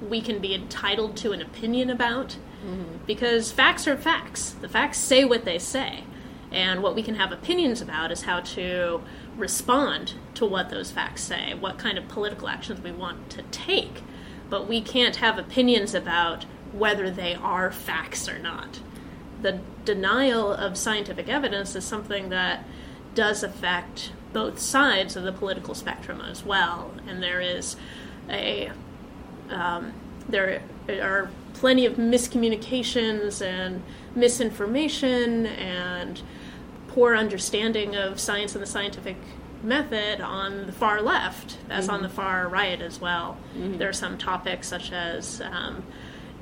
we 0.00 0.20
can 0.20 0.38
be 0.38 0.54
entitled 0.54 1.16
to 1.16 1.32
an 1.32 1.42
opinion 1.42 1.90
about 1.90 2.36
mm-hmm. 2.64 2.98
because 3.06 3.50
facts 3.50 3.86
are 3.88 3.96
facts. 3.96 4.50
The 4.50 4.68
facts 4.68 4.98
say 4.98 5.24
what 5.24 5.44
they 5.44 5.58
say. 5.58 6.04
And 6.50 6.82
what 6.82 6.94
we 6.94 7.02
can 7.02 7.16
have 7.16 7.30
opinions 7.30 7.80
about 7.80 8.10
is 8.10 8.22
how 8.22 8.40
to 8.40 9.02
respond 9.36 10.14
to 10.34 10.46
what 10.46 10.70
those 10.70 10.90
facts 10.90 11.22
say, 11.22 11.54
what 11.54 11.78
kind 11.78 11.98
of 11.98 12.08
political 12.08 12.48
actions 12.48 12.80
we 12.80 12.92
want 12.92 13.28
to 13.30 13.42
take. 13.50 14.02
But 14.48 14.66
we 14.66 14.80
can't 14.80 15.16
have 15.16 15.38
opinions 15.38 15.94
about 15.94 16.46
whether 16.72 17.10
they 17.10 17.34
are 17.34 17.70
facts 17.70 18.28
or 18.28 18.38
not. 18.38 18.80
The 19.42 19.60
denial 19.84 20.52
of 20.52 20.76
scientific 20.76 21.28
evidence 21.28 21.76
is 21.76 21.84
something 21.84 22.30
that 22.30 22.64
does 23.14 23.42
affect 23.42 24.12
both 24.32 24.58
sides 24.58 25.16
of 25.16 25.24
the 25.24 25.32
political 25.32 25.74
spectrum 25.74 26.20
as 26.20 26.44
well. 26.44 26.92
And 27.06 27.22
there 27.22 27.40
is 27.40 27.76
a 28.28 28.70
um, 29.50 29.92
there 30.28 30.62
are 30.88 31.30
plenty 31.54 31.86
of 31.86 31.94
miscommunications 31.94 33.44
and 33.44 33.82
misinformation 34.14 35.46
and 35.46 36.20
poor 36.88 37.16
understanding 37.16 37.96
of 37.96 38.20
science 38.20 38.54
and 38.54 38.62
the 38.62 38.66
scientific 38.66 39.16
method 39.62 40.20
on 40.20 40.66
the 40.66 40.72
far 40.72 41.00
left 41.00 41.58
as 41.68 41.88
on 41.88 42.02
the 42.02 42.08
far 42.08 42.48
right 42.48 42.80
as 42.80 43.00
well. 43.00 43.36
There 43.78 43.88
are 43.88 43.94
some 43.94 44.18
topics 44.18 44.68
such 44.68 44.92
as 44.92 45.40
um, 45.40 45.82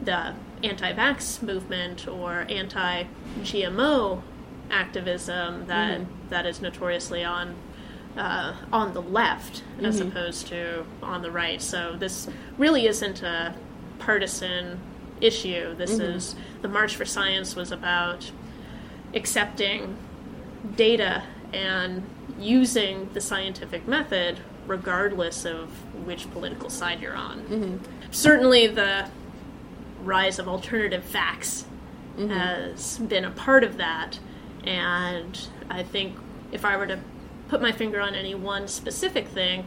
the 0.03 0.35
anti 0.63 0.93
vax 0.93 1.43
movement 1.43 2.07
or 2.07 2.47
anti 2.49 3.05
GMO 3.41 4.23
activism 4.71 5.67
that, 5.67 6.01
that 6.31 6.47
is 6.47 6.61
notoriously 6.61 7.25
on 7.25 7.55
uh, 8.17 8.55
on 8.73 8.95
the 8.95 9.03
left 9.03 9.63
as 9.83 9.99
mm-hmm. 9.99 10.09
opposed 10.09 10.47
to 10.49 10.85
on 11.03 11.23
the 11.23 11.31
right. 11.31 11.61
So 11.61 11.97
this 11.97 12.29
really 12.59 12.87
isn't 12.87 13.23
a 13.23 13.55
partisan 13.99 14.81
issue. 15.21 15.75
This 15.75 15.93
mm-hmm. 15.93 16.17
is 16.17 16.35
the 16.63 16.69
March 16.69 16.97
for 16.97 17.05
Science 17.05 17.57
was 17.57 17.73
about 17.73 18.31
accepting 19.15 19.97
data 20.77 21.25
and 21.53 22.03
using 22.39 23.09
the 23.13 23.21
scientific 23.21 23.87
method 23.87 24.39
regardless 24.67 25.45
of 25.45 25.69
which 26.05 26.31
political 26.33 26.69
side 26.69 27.01
you're 27.01 27.15
on. 27.15 27.41
Mm-hmm. 27.43 27.77
Certainly, 28.11 28.69
the 28.69 29.09
rise 30.03 30.39
of 30.39 30.49
alternative 30.49 31.05
facts 31.05 31.67
has 32.19 32.99
been 32.99 33.25
a 33.25 33.31
part 33.31 33.63
of 33.63 33.77
that, 33.77 34.19
and 34.65 35.49
I 35.69 35.83
think 35.83 36.17
if 36.51 36.65
I 36.65 36.77
were 36.77 36.87
to 36.87 36.99
put 37.49 37.61
my 37.61 37.73
finger 37.73 38.01
on 38.01 38.15
any 38.15 38.35
one 38.35 38.69
specific 38.69 39.29
thing, 39.29 39.67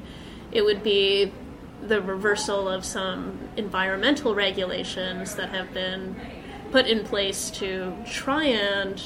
it 0.52 0.63
would 0.63 0.84
be 0.84 1.32
the 1.82 2.02
reversal 2.02 2.68
of 2.68 2.84
some 2.84 3.39
environmental 3.56 4.36
regulations 4.36 5.36
that 5.36 5.50
have 5.50 5.74
been 5.74 6.15
put 6.72 6.88
in 6.88 7.04
place 7.04 7.50
to 7.50 7.96
try 8.06 8.44
and 8.44 9.02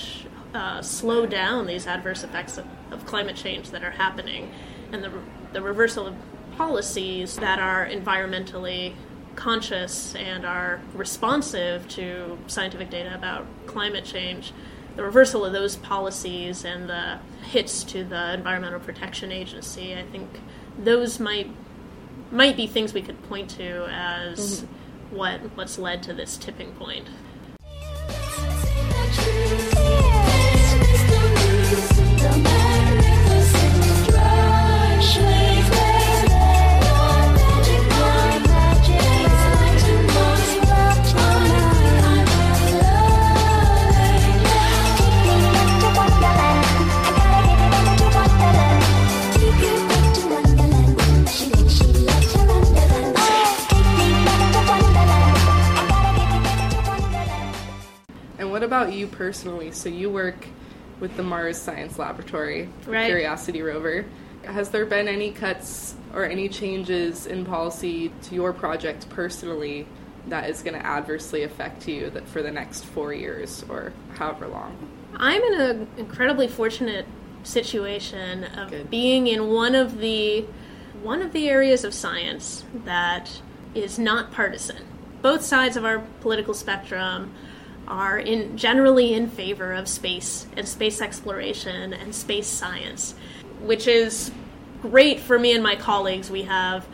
uh, 0.54 0.82
slow 0.82 1.26
down 1.26 1.68
these 1.68 1.88
adverse 1.88 2.24
effects 2.24 2.58
of, 2.58 2.66
of 2.92 3.06
climate 3.06 3.36
change 3.36 3.70
that 3.72 3.84
are 3.84 3.92
happening, 3.92 4.52
and 4.92 5.04
the, 5.04 5.12
the 5.54 5.62
reversal 5.62 6.08
of 6.08 6.16
policies 6.58 7.38
that 7.38 7.60
are 7.60 7.88
environmentally 7.88 8.94
conscious 9.36 10.14
and 10.16 10.46
are 10.46 10.80
responsive 10.94 11.88
to 11.88 12.38
scientific 12.48 12.90
data 12.90 13.14
about 13.16 13.46
climate 13.66 14.06
change. 14.06 14.54
The 14.96 15.04
reversal 15.04 15.44
of 15.46 15.54
those 15.54 15.76
policies 15.76 16.64
and 16.64 16.88
the 16.90 17.20
hits 17.46 17.84
to 17.86 18.04
the 18.04 18.34
Environmental 18.34 18.80
Protection 18.80 19.32
Agency, 19.32 19.96
I 19.96 20.04
think 20.04 20.40
those 20.78 21.20
might 21.20 21.50
might 22.32 22.58
be 22.58 22.66
things 22.66 22.94
we 22.94 23.02
could 23.02 23.22
point 23.30 23.50
to 23.52 23.88
as 23.92 24.62
mm-hmm. 24.62 25.16
what 25.16 25.40
what's 25.56 25.78
led 25.78 26.04
to 26.04 26.14
this 26.14 26.38
tipping 26.38 26.72
point. 26.74 27.08
Personally? 59.34 59.72
So 59.72 59.90
you 59.90 60.12
work 60.12 60.46
with 61.00 61.18
the 61.18 61.24
Mars 61.24 61.58
Science 61.58 61.98
Laboratory, 61.98 62.70
Right. 62.86 63.08
Curiosity 63.08 63.64
rover. 63.64 64.06
Has 64.44 64.70
there 64.70 64.86
been 64.86 65.08
any 65.08 65.32
cuts 65.32 65.96
or 66.14 66.24
any 66.24 66.48
changes 66.50 67.26
in 67.26 67.44
policy 67.44 68.12
to 68.24 68.36
your 68.36 68.54
project 68.54 69.10
personally 69.10 69.88
that 70.28 70.52
is 70.52 70.62
going 70.62 70.76
to 70.80 70.86
adversely 70.86 71.42
affect 71.42 71.88
you 71.88 72.12
that 72.12 72.28
for 72.28 72.44
the 72.44 72.52
next 72.52 72.86
four 72.86 73.12
years 73.12 73.66
or 73.70 73.92
however 74.20 74.48
long? 74.48 74.78
I'm 75.16 75.42
in 75.42 75.62
an 75.62 75.88
incredibly 75.98 76.48
fortunate 76.48 77.08
situation 77.42 78.44
of 78.44 78.70
Good. 78.70 78.92
being 78.92 79.26
in 79.26 79.50
one 79.50 79.74
of 79.74 79.98
the 79.98 80.46
one 81.02 81.24
of 81.24 81.34
the 81.34 81.50
areas 81.50 81.84
of 81.84 81.94
science 81.94 82.66
that 82.86 83.42
is 83.74 83.98
not 83.98 84.32
partisan. 84.32 84.86
Both 85.24 85.42
sides 85.42 85.76
of 85.76 85.84
our 85.86 86.04
political 86.22 86.54
spectrum 86.54 87.34
are 87.88 88.18
in 88.18 88.58
generally 88.58 89.14
in 89.14 89.30
favor 89.30 89.74
of 89.74 89.88
space 89.88 90.48
and 90.56 90.68
space 90.68 91.02
exploration 91.02 91.94
and 91.94 92.14
space 92.16 92.48
science, 92.48 93.16
which 93.62 93.88
is 93.88 94.32
great 94.82 95.20
for 95.20 95.40
me 95.40 95.54
and 95.54 95.64
my 95.64 95.76
colleagues. 95.76 96.30
We 96.30 96.44
have 96.44 96.86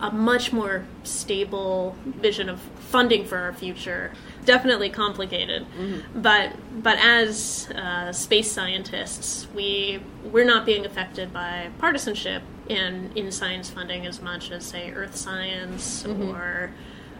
a 0.00 0.10
much 0.10 0.52
more 0.52 0.86
stable 1.02 1.94
vision 2.06 2.48
of 2.48 2.60
funding 2.60 3.24
for 3.24 3.36
our 3.38 3.52
future. 3.52 4.12
Definitely 4.44 4.90
complicated, 4.90 5.66
but 6.14 6.52
but 6.82 6.98
as 6.98 7.68
uh, 7.74 8.12
space 8.12 8.50
scientists, 8.50 9.46
we 9.54 10.00
we're 10.24 10.44
not 10.44 10.64
being 10.66 10.84
affected 10.86 11.32
by 11.32 11.70
partisanship 11.78 12.42
in 12.68 13.10
in 13.14 13.30
science 13.32 13.70
funding 13.70 14.06
as 14.06 14.20
much 14.22 14.50
as 14.50 14.64
say 14.64 14.92
Earth 14.92 15.16
science 15.16 16.04
or 16.06 16.70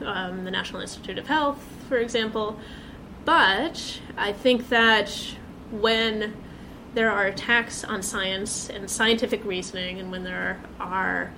um, 0.03 0.45
the 0.45 0.51
National 0.51 0.81
Institute 0.83 1.19
of 1.19 1.27
Health, 1.27 1.63
for 1.89 1.97
example. 1.97 2.59
But 3.25 4.01
I 4.17 4.33
think 4.33 4.69
that 4.69 5.11
when 5.71 6.37
there 6.95 7.11
are 7.11 7.27
attacks 7.27 7.85
on 7.85 8.03
science 8.03 8.69
and 8.71 8.89
scientific 8.89 9.45
reasoning, 9.45 9.99
and 9.99 10.11
when 10.11 10.25
there 10.25 10.61
are 10.79 11.33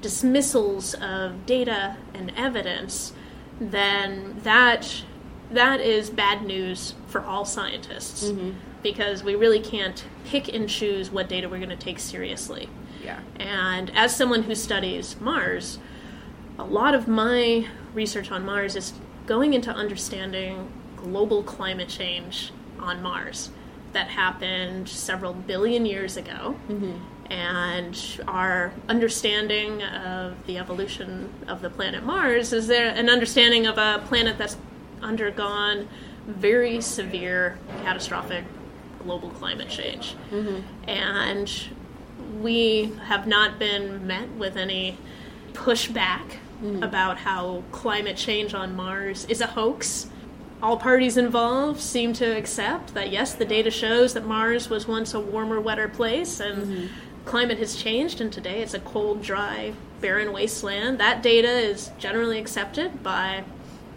dismissals 0.00 0.94
of 0.94 1.46
data 1.46 1.96
and 2.14 2.32
evidence, 2.36 3.12
then 3.60 4.40
that 4.42 5.04
that 5.50 5.80
is 5.80 6.10
bad 6.10 6.44
news 6.44 6.94
for 7.08 7.24
all 7.24 7.44
scientists 7.44 8.28
mm-hmm. 8.28 8.52
because 8.82 9.24
we 9.24 9.34
really 9.34 9.60
can't 9.60 10.04
pick 10.24 10.48
and 10.48 10.68
choose 10.68 11.10
what 11.10 11.28
data 11.28 11.48
we're 11.48 11.58
going 11.58 11.68
to 11.68 11.76
take 11.76 11.98
seriously. 11.98 12.68
Yeah. 13.02 13.18
And 13.36 13.90
as 13.96 14.14
someone 14.14 14.44
who 14.44 14.54
studies 14.54 15.20
Mars, 15.20 15.78
a 16.58 16.64
lot 16.64 16.94
of 16.94 17.08
my 17.08 17.66
research 17.92 18.30
on 18.30 18.44
Mars 18.44 18.76
is 18.76 18.92
going 19.26 19.54
into 19.54 19.72
understanding 19.72 20.70
global 21.02 21.42
climate 21.42 21.88
change 21.88 22.52
on 22.78 23.02
Mars 23.02 23.50
that 23.92 24.08
happened 24.08 24.88
several 24.88 25.32
billion 25.32 25.84
years 25.84 26.16
ago. 26.16 26.56
Mm-hmm. 26.68 27.32
And 27.32 28.20
our 28.26 28.72
understanding 28.88 29.82
of 29.82 30.34
the 30.46 30.58
evolution 30.58 31.32
of 31.46 31.62
the 31.62 31.70
planet 31.70 32.04
Mars 32.04 32.52
is 32.52 32.66
there 32.66 32.88
an 32.88 33.08
understanding 33.08 33.66
of 33.66 33.78
a 33.78 34.02
planet 34.06 34.36
that's 34.36 34.56
undergone 35.00 35.88
very 36.26 36.80
severe, 36.80 37.58
catastrophic 37.82 38.44
global 39.02 39.30
climate 39.30 39.68
change. 39.68 40.14
Mm-hmm. 40.30 40.88
And 40.88 41.52
we 42.40 42.92
have 43.06 43.26
not 43.26 43.58
been 43.58 44.06
met 44.06 44.28
with 44.32 44.56
any 44.56 44.98
pushback 45.52 46.36
mm-hmm. 46.62 46.82
about 46.82 47.18
how 47.18 47.62
climate 47.72 48.16
change 48.16 48.54
on 48.54 48.76
Mars 48.76 49.24
is 49.26 49.40
a 49.40 49.46
hoax. 49.46 50.08
All 50.62 50.76
parties 50.76 51.16
involved 51.16 51.80
seem 51.80 52.12
to 52.14 52.24
accept 52.24 52.92
that 52.94 53.10
yes, 53.10 53.32
the 53.34 53.46
data 53.46 53.70
shows 53.70 54.12
that 54.14 54.26
Mars 54.26 54.68
was 54.68 54.86
once 54.86 55.14
a 55.14 55.20
warmer, 55.20 55.60
wetter 55.60 55.88
place 55.88 56.38
and 56.38 56.62
mm-hmm. 56.62 56.86
climate 57.24 57.58
has 57.58 57.76
changed, 57.76 58.20
and 58.20 58.30
today 58.30 58.60
it's 58.62 58.74
a 58.74 58.80
cold, 58.80 59.22
dry, 59.22 59.72
barren 60.00 60.32
wasteland. 60.32 60.98
That 60.98 61.22
data 61.22 61.48
is 61.48 61.90
generally 61.98 62.38
accepted 62.38 63.02
by 63.02 63.44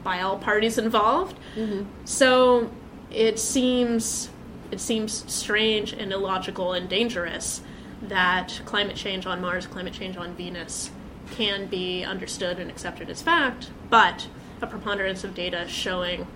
by 0.04 0.22
all 0.22 0.38
parties 0.38 0.78
involved. 0.78 1.38
Mm-hmm. 1.56 1.84
So 2.06 2.72
it 3.12 3.40
seems 3.40 4.30
it 4.72 4.80
seems 4.80 5.30
strange 5.32 5.94
and 5.94 6.12
illogical 6.14 6.74
and 6.74 6.88
dangerous 6.90 7.62
that 8.02 8.62
climate 8.66 8.96
change 8.96 9.26
on 9.26 9.42
Mars, 9.42 9.68
climate 9.68 9.94
change 9.94 10.18
on 10.18 10.34
Venus 10.36 10.92
can 11.32 11.68
be 11.68 12.04
understood 12.04 12.60
and 12.60 12.70
accepted 12.70 13.10
as 13.10 13.22
fact, 13.22 13.70
but 13.90 14.28
a 14.62 14.68
preponderance 14.68 15.24
of 15.24 15.34
data 15.34 15.66
showing 15.68 16.28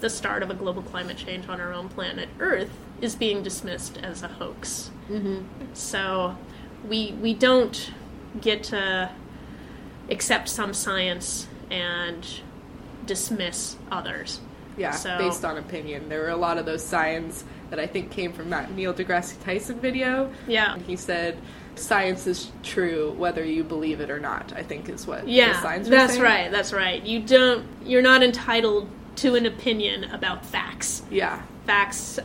the 0.00 0.10
start 0.10 0.42
of 0.42 0.50
a 0.50 0.54
global 0.54 0.82
climate 0.82 1.16
change 1.16 1.48
on 1.48 1.60
our 1.60 1.72
own 1.72 1.88
planet 1.88 2.28
Earth 2.40 2.70
is 3.00 3.14
being 3.16 3.42
dismissed 3.42 3.98
as 3.98 4.22
a 4.22 4.28
hoax. 4.28 4.90
Mm-hmm. 5.10 5.42
So 5.74 6.36
we 6.88 7.12
we 7.20 7.34
don't 7.34 7.92
get 8.40 8.62
to 8.64 9.10
accept 10.10 10.48
some 10.48 10.72
science 10.74 11.46
and 11.70 12.26
dismiss 13.06 13.76
others. 13.90 14.40
Yeah, 14.76 14.92
So- 14.92 15.18
based 15.18 15.44
on 15.44 15.58
opinion. 15.58 16.08
There 16.08 16.20
were 16.20 16.30
a 16.30 16.36
lot 16.36 16.58
of 16.58 16.64
those 16.66 16.82
signs 16.84 17.44
that 17.70 17.78
I 17.78 17.86
think 17.86 18.10
came 18.10 18.32
from 18.32 18.50
that 18.50 18.72
Neil 18.72 18.92
deGrasse 18.94 19.42
Tyson 19.44 19.78
video. 19.80 20.30
Yeah. 20.46 20.78
He 20.86 20.96
said, 20.96 21.38
"Science 21.74 22.26
is 22.26 22.50
true 22.62 23.12
whether 23.16 23.44
you 23.44 23.64
believe 23.64 24.00
it 24.00 24.10
or 24.10 24.20
not." 24.20 24.52
I 24.54 24.62
think 24.62 24.88
is 24.88 25.06
what 25.06 25.24
the 25.24 25.30
Yeah, 25.32 25.60
that's 25.62 26.12
saying. 26.12 26.22
right. 26.22 26.50
That's 26.50 26.72
right. 26.72 27.02
You 27.02 27.20
don't. 27.20 27.64
You're 27.84 28.02
not 28.02 28.22
entitled 28.22 28.88
to 29.16 29.34
an 29.34 29.46
opinion 29.46 30.04
about 30.04 30.44
facts. 30.44 31.02
Yeah, 31.10 31.42
Facts. 31.66 32.18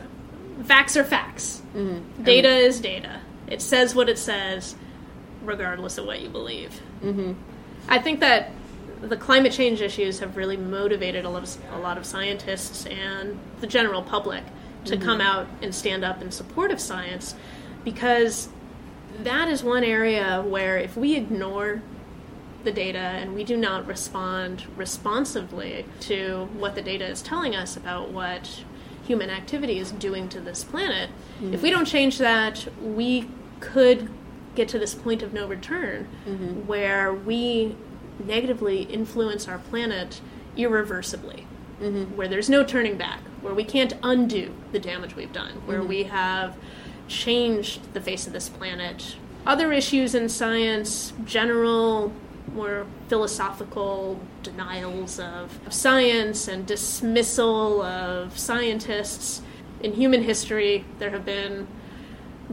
Facts 0.64 0.96
are 0.96 1.04
facts. 1.04 1.62
Mm-hmm. 1.74 2.24
Data 2.24 2.48
is 2.48 2.80
data. 2.80 3.20
It 3.46 3.62
says 3.62 3.94
what 3.94 4.08
it 4.08 4.18
says, 4.18 4.74
regardless 5.44 5.98
of 5.98 6.06
what 6.06 6.20
you 6.20 6.28
believe. 6.28 6.80
Mm-hmm. 7.02 7.34
I 7.88 7.98
think 8.00 8.20
that 8.20 8.50
the 9.00 9.16
climate 9.16 9.52
change 9.52 9.80
issues 9.80 10.18
have 10.18 10.36
really 10.36 10.56
motivated 10.56 11.24
a 11.24 11.30
lot 11.30 11.44
of, 11.44 11.56
a 11.72 11.78
lot 11.78 11.96
of 11.96 12.04
scientists 12.04 12.84
and 12.86 13.38
the 13.60 13.66
general 13.66 14.02
public 14.02 14.42
to 14.86 14.96
Mm-hmm. 14.96 15.04
come 15.04 15.20
out 15.20 15.46
and 15.62 15.74
stand 15.74 16.04
up 16.04 16.22
in 16.22 16.30
support 16.30 16.70
of 16.70 16.80
science 16.80 17.34
because 17.84 18.48
that 19.22 19.48
is 19.48 19.62
one 19.62 19.84
area 19.84 20.42
where 20.46 20.78
if 20.78 20.96
we 20.96 21.14
ignore 21.16 21.82
the 22.64 22.72
data 22.72 22.98
and 22.98 23.34
we 23.34 23.44
do 23.44 23.56
not 23.56 23.86
respond 23.86 24.64
responsively 24.76 25.84
to 26.00 26.48
what 26.58 26.74
the 26.74 26.82
data 26.82 27.06
is 27.06 27.22
telling 27.22 27.54
us 27.54 27.76
about 27.76 28.10
what 28.10 28.64
human 29.08 29.30
activity 29.30 29.78
is 29.78 29.90
doing 29.92 30.28
to 30.28 30.40
this 30.40 30.62
planet, 30.62 31.10
mm-hmm. 31.40 31.54
if 31.54 31.62
we 31.62 31.70
don't 31.70 31.86
change 31.86 32.18
that, 32.18 32.68
we 32.82 33.28
could 33.60 34.10
get 34.54 34.68
to 34.68 34.78
this 34.78 34.94
point 34.94 35.22
of 35.22 35.32
no 35.32 35.46
return 35.46 36.06
mm-hmm. 36.26 36.66
where 36.66 37.12
we 37.12 37.74
negatively 38.22 38.82
influence 38.82 39.48
our 39.48 39.58
planet 39.58 40.20
irreversibly, 40.56 41.46
mm-hmm. 41.80 42.16
where 42.16 42.28
there's 42.28 42.50
no 42.50 42.64
turning 42.64 42.98
back, 42.98 43.20
where 43.40 43.54
we 43.54 43.64
can't 43.64 43.94
undo 44.02 44.54
the 44.72 44.78
damage 44.78 45.16
we've 45.16 45.32
done, 45.32 45.52
where 45.64 45.82
we 45.82 46.02
have 46.02 46.56
changed 47.06 47.94
the 47.94 48.00
face 48.00 48.26
of 48.26 48.32
this 48.32 48.48
planet. 48.48 49.16
Other 49.46 49.72
issues 49.72 50.14
in 50.14 50.28
science, 50.28 51.14
general, 51.24 52.12
more 52.54 52.86
philosophical 53.08 54.20
denials 54.42 55.18
of 55.18 55.58
science 55.70 56.48
and 56.48 56.66
dismissal 56.66 57.82
of 57.82 58.38
scientists. 58.38 59.42
In 59.80 59.92
human 59.92 60.22
history, 60.22 60.84
there 60.98 61.10
have 61.10 61.24
been 61.24 61.68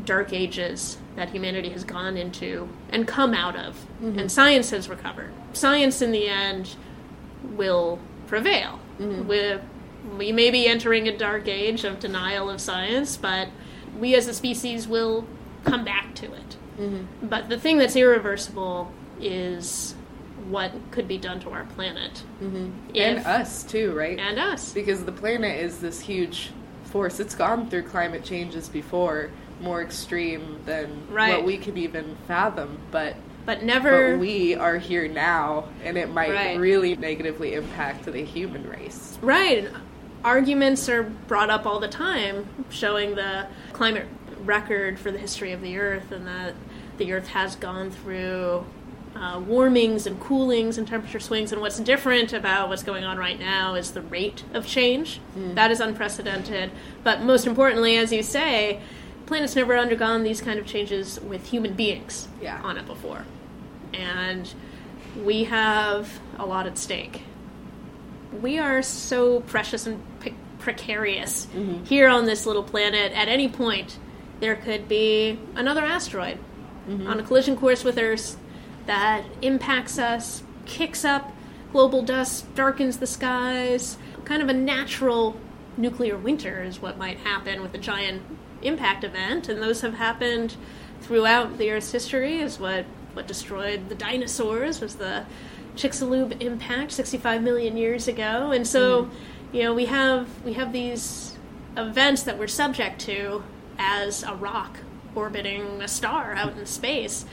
dark 0.04 0.34
ages 0.34 0.98
that 1.16 1.30
humanity 1.30 1.70
has 1.70 1.84
gone 1.84 2.18
into 2.18 2.68
and 2.90 3.08
come 3.08 3.34
out 3.34 3.56
of, 3.56 3.76
mm-hmm. 4.02 4.20
and 4.20 4.32
science 4.32 4.70
has 4.72 4.90
recovered. 4.90 5.32
Science, 5.54 6.02
in 6.02 6.12
the 6.12 6.28
end, 6.28 6.76
will 7.44 8.00
prevail. 8.28 8.80
Mm-hmm. 9.00 9.28
We, 9.28 9.56
we 10.18 10.32
may 10.32 10.52
be 10.52 10.68
entering 10.68 11.08
a 11.08 11.18
dark 11.18 11.48
age 11.48 11.84
of 11.86 12.00
denial 12.00 12.50
of 12.50 12.60
science, 12.60 13.16
but 13.16 13.48
we 13.98 14.16
as 14.16 14.28
a 14.28 14.34
species 14.34 14.88
will 14.88 15.26
come 15.64 15.86
back 15.86 16.14
to 16.16 16.26
it. 16.26 16.58
Mm-hmm. 16.80 17.28
But 17.28 17.50
the 17.50 17.60
thing 17.60 17.78
that's 17.78 17.96
irreversible 17.96 18.92
is 19.22 19.96
what 20.50 20.72
could 20.92 21.08
be 21.08 21.18
done 21.18 21.40
to 21.42 21.50
our 21.52 21.64
planet. 21.66 22.22
Mm-hmm. 22.42 22.70
and 22.96 23.18
If- 23.20 23.26
us 23.26 23.64
too, 23.64 23.94
right? 23.94 24.20
And 24.20 24.38
us. 24.38 24.74
because 24.74 25.04
the 25.06 25.12
planet 25.12 25.60
is 25.60 25.80
this 25.80 26.00
huge 26.00 26.52
force. 26.84 27.20
It's 27.20 27.36
gone 27.36 27.70
through 27.70 27.84
climate 27.84 28.24
changes 28.24 28.70
before, 28.70 29.30
more 29.62 29.82
extreme 29.82 30.60
than 30.66 31.08
Right. 31.10 31.34
what 31.38 31.46
we 31.46 31.58
can 31.58 31.78
even 31.78 32.16
fathom. 32.28 32.78
But 32.92 33.16
But 33.46 33.64
never. 33.64 34.14
but 34.14 34.20
we 34.20 34.56
are 34.56 34.78
here 34.78 35.08
now, 35.08 35.66
and 35.84 35.98
it 35.98 36.10
might 36.10 36.32
Right. 36.32 36.60
really 36.60 36.96
negatively 36.96 37.54
impact 37.54 38.06
the 38.06 38.24
human 38.24 38.70
race. 38.70 39.18
Right. 39.22 39.70
Arguments 40.24 40.90
are 40.90 41.04
brought 41.04 41.50
up 41.50 41.66
all 41.66 41.80
the 41.80 41.88
time 41.88 42.48
showing 42.70 43.16
the 43.16 43.48
climate 43.74 44.08
record 44.44 45.00
for 45.00 45.12
the 45.12 45.18
history 45.20 45.52
of 45.54 45.62
the 45.62 45.78
Earth 45.78 46.12
and 46.12 46.28
that 46.28 46.54
the 46.98 47.14
Earth 47.14 47.28
has 47.30 47.56
gone 47.56 47.92
through 47.92 48.66
uh, 49.16 49.40
warmings 49.46 50.06
and 50.06 50.20
coolings 50.20 50.78
and 50.78 50.88
temperature 50.88 51.20
swings. 51.20 51.52
And 51.52 51.62
what's 51.62 51.80
different 51.80 52.34
about 52.34 52.70
what's 52.70 52.84
going 52.84 53.04
on 53.04 53.18
right 53.18 53.40
now 53.40 53.76
is 53.76 53.92
the 53.92 54.02
rate 54.02 54.44
of 54.54 54.68
change. 54.68 55.18
Hmm. 55.34 55.56
That 55.56 55.72
is 55.72 55.80
unprecedented. 55.80 56.72
But 57.04 57.22
most 57.22 57.48
importantly, 57.48 57.98
as 57.98 58.12
you 58.12 58.24
say, 58.24 58.82
planet's 59.26 59.56
never 59.56 59.78
undergone 59.78 60.24
these 60.24 60.42
kind 60.42 60.60
of 60.60 60.66
changes 60.66 61.20
with 61.22 61.48
human 61.48 61.74
beings 61.74 62.28
Yeah. 62.42 62.62
on 62.62 62.78
it 62.78 62.86
before. 62.86 63.26
And 63.94 64.54
we 65.24 65.46
have 65.46 66.20
a 66.38 66.46
lot 66.46 66.68
at 66.68 66.78
stake 66.78 67.22
we 68.42 68.60
are 68.60 68.82
so 68.82 69.42
precious 69.42 69.88
and 69.88 70.02
pe- 70.20 70.34
precarious 70.60 71.46
mm-hmm. 71.48 71.84
here 71.86 72.08
on 72.08 72.26
this 72.26 72.46
little 72.46 72.64
planet. 72.64 73.12
At 73.14 73.28
any 73.28 73.48
point, 73.48 73.98
there 74.40 74.56
could 74.56 74.88
be 74.88 75.40
another 75.56 75.82
asteroid 75.82 76.38
mm-hmm. 76.88 77.08
on 77.08 77.20
a 77.20 77.24
collision 77.24 77.56
course 77.56 77.84
with 77.84 77.98
Earth 77.98 78.38
that 78.86 79.24
impacts 79.42 79.98
us, 79.98 80.44
kicks 80.66 81.06
up 81.06 81.32
global 81.72 82.02
dust, 82.02 82.54
darkens 82.56 82.98
the 82.98 83.08
skies. 83.08 83.98
Kind 84.24 84.42
of 84.42 84.50
a 84.50 84.54
natural 84.54 85.38
nuclear 85.78 86.18
winter 86.18 86.64
is 86.64 86.82
what 86.82 86.98
might 86.98 87.18
happen 87.18 87.62
with 87.62 87.74
a 87.74 87.78
giant 87.78 88.22
impact 88.62 89.04
event, 89.04 89.50
and 89.50 89.62
those 89.62 89.82
have 89.82 89.96
happened 89.96 90.56
throughout 91.02 91.58
the 91.58 91.70
Earth's 91.72 91.92
history. 91.92 92.40
Is 92.40 92.60
what 92.60 92.86
what 93.14 93.28
destroyed 93.28 93.90
the 93.90 93.96
dinosaurs 93.96 94.82
was 94.82 94.96
the 94.96 95.26
Chicxulub 95.76 96.42
impact 96.42 96.92
65 96.92 97.44
million 97.44 97.76
years 97.78 98.08
ago, 98.08 98.52
and 98.52 98.66
so 98.66 99.04
mm-hmm. 99.04 99.56
you 99.58 99.64
know 99.64 99.74
we 99.74 99.86
have 99.86 100.28
we 100.44 100.54
have 100.54 100.72
these 100.72 101.38
events 101.76 102.24
that 102.24 102.38
we're 102.38 102.48
subject 102.48 103.02
to 103.02 103.44
as 103.78 104.24
a 104.24 104.34
rock 104.34 104.78
orbiting 105.14 105.82
a 105.82 105.88
star 105.88 106.34
out 106.36 106.58
in 106.58 106.66
space. 106.66 107.26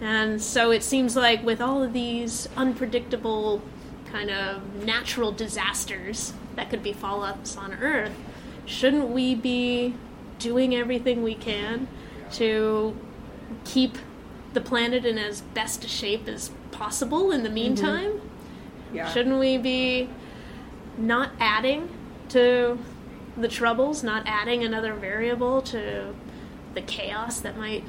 And 0.00 0.40
so 0.40 0.70
it 0.70 0.82
seems 0.82 1.16
like 1.16 1.44
with 1.44 1.60
all 1.60 1.82
of 1.82 1.92
these 1.92 2.48
unpredictable 2.56 3.62
kind 4.10 4.30
of 4.30 4.84
natural 4.84 5.32
disasters 5.32 6.32
that 6.56 6.70
could 6.70 6.82
befall 6.82 7.22
us 7.24 7.56
on 7.56 7.74
Earth, 7.74 8.12
shouldn't 8.64 9.08
we 9.08 9.34
be 9.34 9.94
doing 10.38 10.74
everything 10.74 11.22
we 11.22 11.34
can 11.34 11.88
to 12.32 12.96
keep 13.64 13.98
the 14.52 14.60
planet 14.60 15.04
in 15.04 15.18
as 15.18 15.40
best 15.40 15.84
a 15.84 15.88
shape 15.88 16.28
as 16.28 16.50
possible 16.70 17.30
in 17.32 17.42
the 17.42 17.48
mm-hmm. 17.48 17.54
meantime? 17.54 18.20
Yeah. 18.92 19.10
Shouldn't 19.12 19.38
we 19.38 19.58
be 19.58 20.08
not 20.96 21.30
adding 21.38 21.88
to 22.30 22.78
the 23.36 23.48
troubles, 23.48 24.02
not 24.02 24.22
adding 24.26 24.64
another 24.64 24.94
variable 24.94 25.62
to 25.62 26.14
the 26.74 26.82
chaos 26.82 27.40
that 27.40 27.56
might 27.56 27.84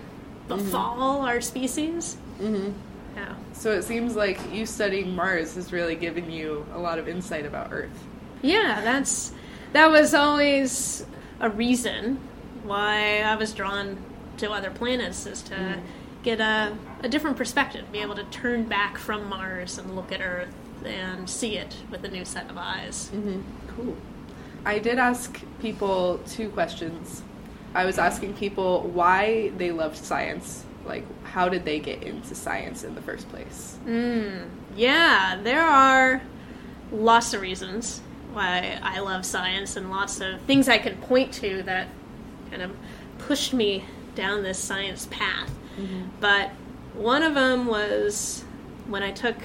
befall 0.49 1.17
mm-hmm. 1.17 1.25
our 1.25 1.41
species? 1.41 2.17
Mm-hmm. 2.41 2.71
Yeah. 3.15 3.35
So 3.53 3.71
it 3.71 3.83
seems 3.83 4.15
like 4.15 4.39
you 4.51 4.65
studying 4.65 5.15
Mars 5.15 5.55
has 5.55 5.71
really 5.71 5.95
given 5.95 6.29
you 6.29 6.65
a 6.73 6.77
lot 6.77 6.99
of 6.99 7.07
insight 7.07 7.45
about 7.45 7.71
Earth. 7.71 8.03
Yeah, 8.41 8.81
that's 8.81 9.33
that 9.73 9.89
was 9.89 10.13
always 10.13 11.05
a 11.39 11.49
reason 11.49 12.19
why 12.63 13.21
I 13.21 13.35
was 13.35 13.53
drawn 13.53 13.97
to 14.37 14.51
other 14.51 14.71
planets 14.71 15.25
is 15.25 15.41
to 15.43 15.53
mm-hmm. 15.53 15.81
get 16.23 16.39
a, 16.39 16.75
a 17.03 17.09
different 17.09 17.37
perspective, 17.37 17.91
be 17.91 17.99
able 17.99 18.15
to 18.15 18.23
turn 18.25 18.63
back 18.65 18.97
from 18.97 19.27
Mars 19.29 19.77
and 19.77 19.95
look 19.95 20.11
at 20.11 20.21
Earth 20.21 20.53
and 20.85 21.29
see 21.29 21.57
it 21.57 21.75
with 21.91 22.03
a 22.05 22.07
new 22.07 22.25
set 22.25 22.49
of 22.49 22.57
eyes. 22.57 23.11
Mm-hmm. 23.13 23.41
Cool. 23.75 23.97
I 24.65 24.79
did 24.79 24.99
ask 24.99 25.41
people 25.59 26.19
two 26.27 26.49
questions. 26.49 27.23
I 27.73 27.85
was 27.85 27.97
asking 27.97 28.35
people 28.35 28.81
why 28.81 29.51
they 29.57 29.71
loved 29.71 29.97
science. 29.97 30.65
Like, 30.85 31.05
how 31.23 31.49
did 31.49 31.65
they 31.65 31.79
get 31.79 32.03
into 32.03 32.33
science 32.33 32.83
in 32.83 32.95
the 32.95 33.01
first 33.01 33.29
place? 33.29 33.77
Hmm. 33.83 34.45
Yeah, 34.75 35.39
there 35.43 35.61
are 35.61 36.21
lots 36.91 37.33
of 37.33 37.41
reasons 37.41 38.01
why 38.33 38.79
I 38.81 38.99
love 38.99 39.25
science 39.25 39.75
and 39.75 39.89
lots 39.89 40.21
of 40.21 40.41
things 40.41 40.67
I 40.67 40.77
can 40.77 40.97
point 40.97 41.33
to 41.35 41.63
that 41.63 41.87
kind 42.49 42.61
of 42.61 42.71
pushed 43.19 43.53
me 43.53 43.85
down 44.15 44.43
this 44.43 44.57
science 44.57 45.07
path. 45.11 45.51
Mm-hmm. 45.77 46.03
But 46.19 46.51
one 46.93 47.23
of 47.23 47.33
them 47.35 47.67
was 47.67 48.43
when 48.87 49.03
I 49.03 49.11
took 49.11 49.35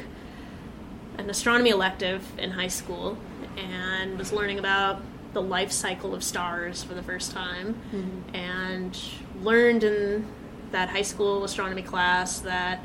an 1.18 1.30
astronomy 1.30 1.70
elective 1.70 2.26
in 2.38 2.50
high 2.50 2.68
school 2.68 3.18
and 3.56 4.18
was 4.18 4.32
learning 4.32 4.58
about 4.58 5.00
the 5.34 5.42
life 5.42 5.70
cycle 5.70 6.14
of 6.14 6.24
stars 6.24 6.82
for 6.82 6.94
the 6.94 7.02
first 7.02 7.32
time 7.32 7.74
mm-hmm. 7.92 8.34
and 8.34 8.98
learned 9.42 9.84
in 9.84 10.26
that 10.70 10.88
high 10.88 11.02
school 11.02 11.44
astronomy 11.44 11.82
class 11.82 12.40
that 12.40 12.80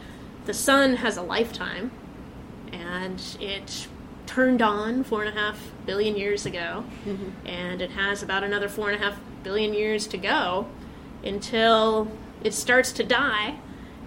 the 0.45 0.53
sun 0.53 0.97
has 0.97 1.17
a 1.17 1.21
lifetime 1.21 1.91
and 2.71 3.37
it 3.39 3.87
turned 4.25 4.61
on 4.61 5.03
four 5.03 5.23
and 5.23 5.35
a 5.35 5.39
half 5.39 5.71
billion 5.85 6.15
years 6.15 6.45
ago 6.45 6.83
mm-hmm. 7.05 7.47
and 7.47 7.81
it 7.81 7.91
has 7.91 8.21
about 8.21 8.43
another 8.43 8.69
four 8.69 8.89
and 8.89 9.01
a 9.01 9.03
half 9.03 9.19
billion 9.43 9.73
years 9.73 10.05
to 10.05 10.17
go 10.17 10.67
until 11.23 12.11
it 12.43 12.53
starts 12.53 12.91
to 12.93 13.03
die. 13.03 13.59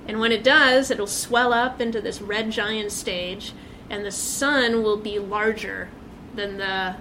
And 0.06 0.20
when 0.20 0.32
it 0.32 0.44
does 0.44 0.90
it'll 0.90 1.06
swell 1.06 1.52
up 1.52 1.80
into 1.80 2.00
this 2.00 2.20
red 2.20 2.50
giant 2.50 2.92
stage 2.92 3.52
and 3.90 4.04
the 4.04 4.10
sun 4.10 4.82
will 4.82 4.96
be 4.96 5.18
larger 5.18 5.88
than 6.34 6.56
the 6.56 6.96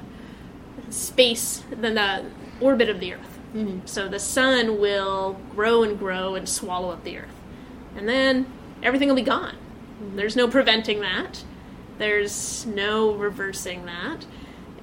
space 0.92 1.64
than 1.72 1.96
the 1.96 2.26
orbit 2.60 2.90
of 2.90 3.00
the 3.00 3.14
earth. 3.14 3.40
Mm-hmm. 3.56 3.86
So 3.86 4.08
the 4.08 4.20
sun 4.20 4.80
will 4.80 5.40
grow 5.56 5.84
and 5.84 5.98
grow 5.98 6.36
and 6.36 6.48
swallow 6.48 6.92
up 6.92 7.04
the 7.04 7.18
earth. 7.18 7.36
And 7.96 8.08
then 8.08 8.52
everything 8.82 9.08
will 9.08 9.16
be 9.16 9.22
gone. 9.22 9.58
There's 10.16 10.36
no 10.36 10.48
preventing 10.48 11.02
that. 11.02 11.44
There's 11.98 12.66
no 12.66 13.14
reversing 13.14 13.86
that. 13.86 14.26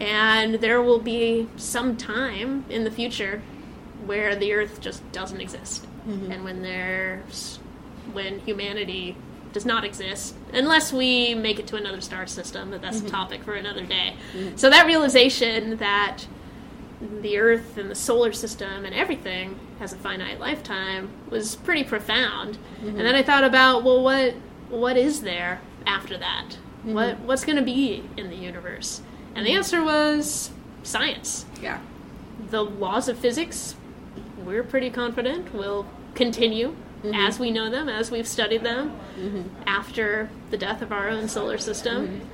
And 0.00 0.56
there 0.56 0.80
will 0.80 1.00
be 1.00 1.48
some 1.56 1.96
time 1.96 2.64
in 2.68 2.84
the 2.84 2.90
future 2.90 3.42
where 4.04 4.36
the 4.36 4.52
earth 4.52 4.80
just 4.80 5.10
doesn't 5.12 5.40
exist. 5.40 5.86
Mm-hmm. 6.06 6.30
And 6.32 6.44
when 6.44 6.62
there's 6.62 7.58
when 8.12 8.38
humanity 8.40 9.16
does 9.52 9.64
not 9.64 9.84
exist 9.84 10.34
unless 10.52 10.92
we 10.92 11.34
make 11.34 11.58
it 11.58 11.66
to 11.66 11.76
another 11.76 12.00
star 12.00 12.26
system 12.26 12.70
but 12.70 12.82
that's 12.82 12.98
a 12.98 13.00
mm-hmm. 13.00 13.08
topic 13.08 13.42
for 13.42 13.54
another 13.54 13.84
day. 13.84 14.14
Mm-hmm. 14.34 14.56
So 14.56 14.70
that 14.70 14.86
realization 14.86 15.76
that 15.78 16.26
the 17.22 17.38
earth 17.38 17.78
and 17.78 17.90
the 17.90 17.94
solar 17.94 18.32
system 18.32 18.84
and 18.84 18.94
everything 18.94 19.58
has 19.78 19.92
a 19.92 19.96
finite 19.96 20.40
lifetime 20.40 21.10
was 21.30 21.56
pretty 21.56 21.84
profound. 21.84 22.58
And 22.80 22.96
then 22.96 23.06
mm-hmm. 23.06 23.16
i 23.16 23.22
thought 23.22 23.44
about 23.44 23.84
well 23.84 24.02
what 24.02 24.34
what 24.68 24.96
is 24.96 25.22
there 25.22 25.60
after 25.86 26.18
that? 26.18 26.58
What 26.84 27.18
what's 27.20 27.44
going 27.44 27.56
to 27.56 27.64
be 27.64 28.04
in 28.16 28.28
the 28.30 28.36
universe? 28.36 29.02
And 29.34 29.46
the 29.46 29.52
answer 29.52 29.82
was 29.82 30.50
science. 30.82 31.44
Yeah. 31.60 31.80
the 32.50 32.64
laws 32.64 33.08
of 33.08 33.18
physics, 33.18 33.74
we're 34.38 34.62
pretty 34.62 34.90
confident 34.90 35.52
will 35.52 35.86
continue 36.14 36.74
Mm-hmm. 36.98 37.14
as 37.14 37.38
we 37.38 37.52
know 37.52 37.70
them, 37.70 37.88
as 37.88 38.10
we've 38.10 38.26
studied 38.26 38.64
them 38.64 38.90
mm-hmm. 39.16 39.42
after 39.68 40.30
the 40.50 40.56
death 40.58 40.82
of 40.82 40.90
our 40.90 41.08
own 41.08 41.28
solar 41.28 41.56
system. 41.56 42.08
Mm-hmm. 42.08 42.24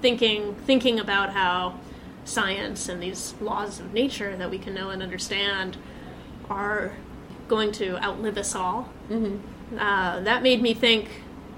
Thinking 0.00 0.56
thinking 0.66 0.98
about 0.98 1.30
how 1.30 1.78
science 2.24 2.88
and 2.88 3.00
these 3.00 3.34
laws 3.40 3.78
of 3.78 3.92
nature 3.94 4.36
that 4.36 4.50
we 4.50 4.58
can 4.58 4.74
know 4.74 4.90
and 4.90 5.02
understand 5.02 5.76
are 6.50 6.96
going 7.46 7.70
to 7.72 7.96
outlive 8.02 8.36
us 8.38 8.54
all. 8.56 8.88
Uh, 9.78 10.20
that 10.20 10.42
made 10.42 10.60
me 10.60 10.74
think, 10.74 11.08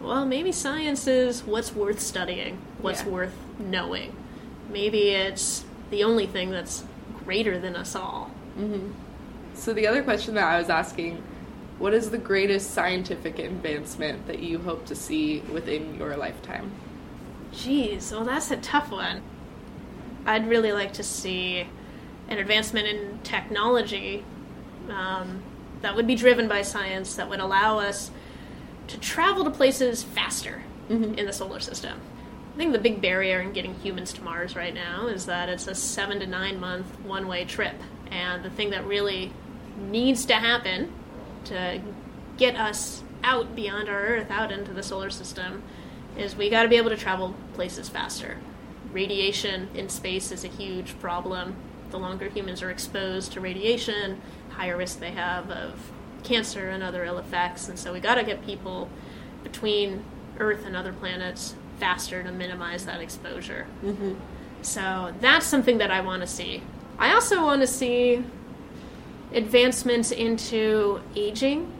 well, 0.03 0.25
maybe 0.27 0.53
science 0.53 1.07
is 1.07 1.45
what's 1.45 1.75
worth 1.75 2.01
studying, 2.01 2.59
what's 2.81 3.03
Yeah. 3.03 3.09
worth 3.09 3.35
knowing. 3.59 4.15
Maybe 4.71 5.11
it's 5.11 5.65
the 5.91 6.05
only 6.05 6.27
thing 6.27 6.51
that's 6.51 6.85
greater 7.25 7.59
than 7.59 7.77
us 7.77 7.95
all. 7.95 8.31
So 9.55 9.73
the 9.73 9.87
other 9.87 10.03
question 10.03 10.35
that 10.35 10.45
I 10.45 10.59
was 10.59 10.69
asking, 10.69 11.23
what 11.79 11.93
is 11.93 12.11
the 12.11 12.19
greatest 12.19 12.71
scientific 12.71 13.39
advancement 13.39 14.27
that 14.27 14.39
you 14.39 14.59
hope 14.59 14.87
to 14.87 14.95
see 14.95 15.41
within 15.41 15.97
your 15.97 16.17
lifetime? 16.17 16.71
Geez, 17.53 18.13
well, 18.13 18.25
that's 18.25 18.51
a 18.51 18.57
tough 18.57 18.91
one. 18.91 19.23
I'd 20.27 20.49
really 20.49 20.73
like 20.73 20.93
to 20.95 21.03
see 21.03 21.67
an 22.29 22.39
advancement 22.39 22.87
in 22.87 23.19
technology 23.23 24.25
um, 24.89 25.43
that 25.83 25.95
would 25.95 26.07
be 26.07 26.15
driven 26.15 26.49
by 26.49 26.63
science 26.63 27.17
that 27.17 27.29
would 27.29 27.41
allow 27.41 27.79
us 27.79 28.11
to 28.89 28.99
travel 28.99 29.45
to 29.45 29.51
places 29.51 30.03
faster 30.03 30.63
in 30.89 31.25
the 31.25 31.33
solar 31.33 31.61
system. 31.61 32.01
I 32.55 32.57
think 32.57 32.73
the 32.73 32.79
big 32.79 33.01
barrier 33.01 33.41
in 33.41 33.53
getting 33.53 33.75
humans 33.75 34.13
to 34.13 34.23
Mars 34.23 34.55
right 34.55 34.73
now 34.73 35.09
is 35.09 35.27
that 35.27 35.49
it's 35.49 35.67
a 35.67 35.75
seven 35.75 36.21
to 36.21 36.27
nine 36.27 36.61
month 36.61 36.87
one 37.01 37.27
way 37.27 37.45
trip. 37.45 37.75
And 38.11 38.45
the 38.45 38.51
thing 38.51 38.71
that 38.71 38.87
really 38.87 39.33
needs 39.77 40.27
to 40.27 40.35
happen 40.35 40.93
to 41.47 41.81
get 42.37 42.57
us 42.57 43.03
out 43.23 43.55
beyond 43.55 43.89
our 43.89 44.01
Earth, 44.01 44.31
out 44.31 44.53
into 44.53 44.73
the 44.73 44.83
solar 44.83 45.11
system, 45.11 45.63
is 46.17 46.37
we 46.37 46.51
got 46.51 46.63
to 46.63 46.69
be 46.69 46.77
able 46.77 46.91
to 46.91 46.97
travel 46.97 47.35
places 47.55 47.89
faster. 47.89 48.39
Radiation 48.93 49.69
in 49.75 49.89
space 49.89 50.31
is 50.31 50.45
a 50.45 50.49
huge 50.49 50.99
problem. 51.01 51.57
The 51.91 51.99
longer 51.99 52.29
humans 52.29 52.63
are 52.63 52.71
exposed 52.71 53.33
to 53.33 53.41
radiation, 53.41 54.21
higher 54.51 54.77
risk 54.77 55.01
they 55.01 55.11
have 55.11 55.51
of 55.51 55.91
cancer 56.23 56.69
and 56.71 56.83
other 56.83 57.05
ill 57.05 57.19
effects. 57.19 57.69
And 57.69 57.79
so 57.79 57.93
we 57.93 58.01
got 58.01 58.17
to 58.17 58.25
get 58.25 58.45
people 58.45 58.89
between 59.43 60.05
Earth 60.39 60.65
and 60.67 60.77
other 60.77 60.93
planets 60.93 61.55
faster 61.79 62.23
to 62.23 62.33
minimize 62.33 62.87
that 62.87 63.01
exposure. 63.01 63.67
Mm-hmm. 63.85 64.15
So 64.63 65.15
that's 65.21 65.47
something 65.47 65.79
that 65.79 65.91
I 65.91 66.01
want 66.01 66.23
to 66.23 66.27
see. 66.27 66.63
I 66.99 67.13
also 67.13 67.43
want 67.43 67.61
to 67.61 67.67
see 67.67 68.25
advancements 69.35 70.11
into 70.11 71.01
aging 71.15 71.71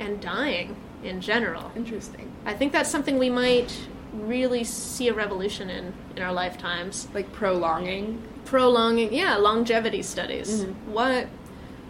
and 0.00 0.20
dying 0.20 0.76
in 1.02 1.20
general. 1.20 1.70
Interesting. 1.76 2.32
I 2.44 2.54
think 2.54 2.72
that's 2.72 2.90
something 2.90 3.18
we 3.18 3.30
might 3.30 3.76
really 4.12 4.64
see 4.64 5.08
a 5.08 5.14
revolution 5.14 5.70
in 5.70 5.92
in 6.16 6.22
our 6.22 6.32
lifetimes. 6.32 7.08
Like 7.14 7.32
prolonging. 7.32 8.22
Prolonging, 8.44 9.12
yeah, 9.12 9.36
longevity 9.36 10.02
studies. 10.02 10.64
Mm-hmm. 10.64 10.92
What 10.92 11.28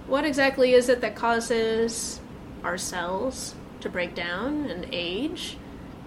what 0.06 0.24
exactly 0.24 0.74
is 0.74 0.88
it 0.88 1.00
that 1.00 1.14
causes 1.14 2.20
our 2.62 2.76
cells 2.76 3.54
to 3.80 3.88
break 3.88 4.14
down 4.14 4.66
and 4.66 4.86
age? 4.92 5.56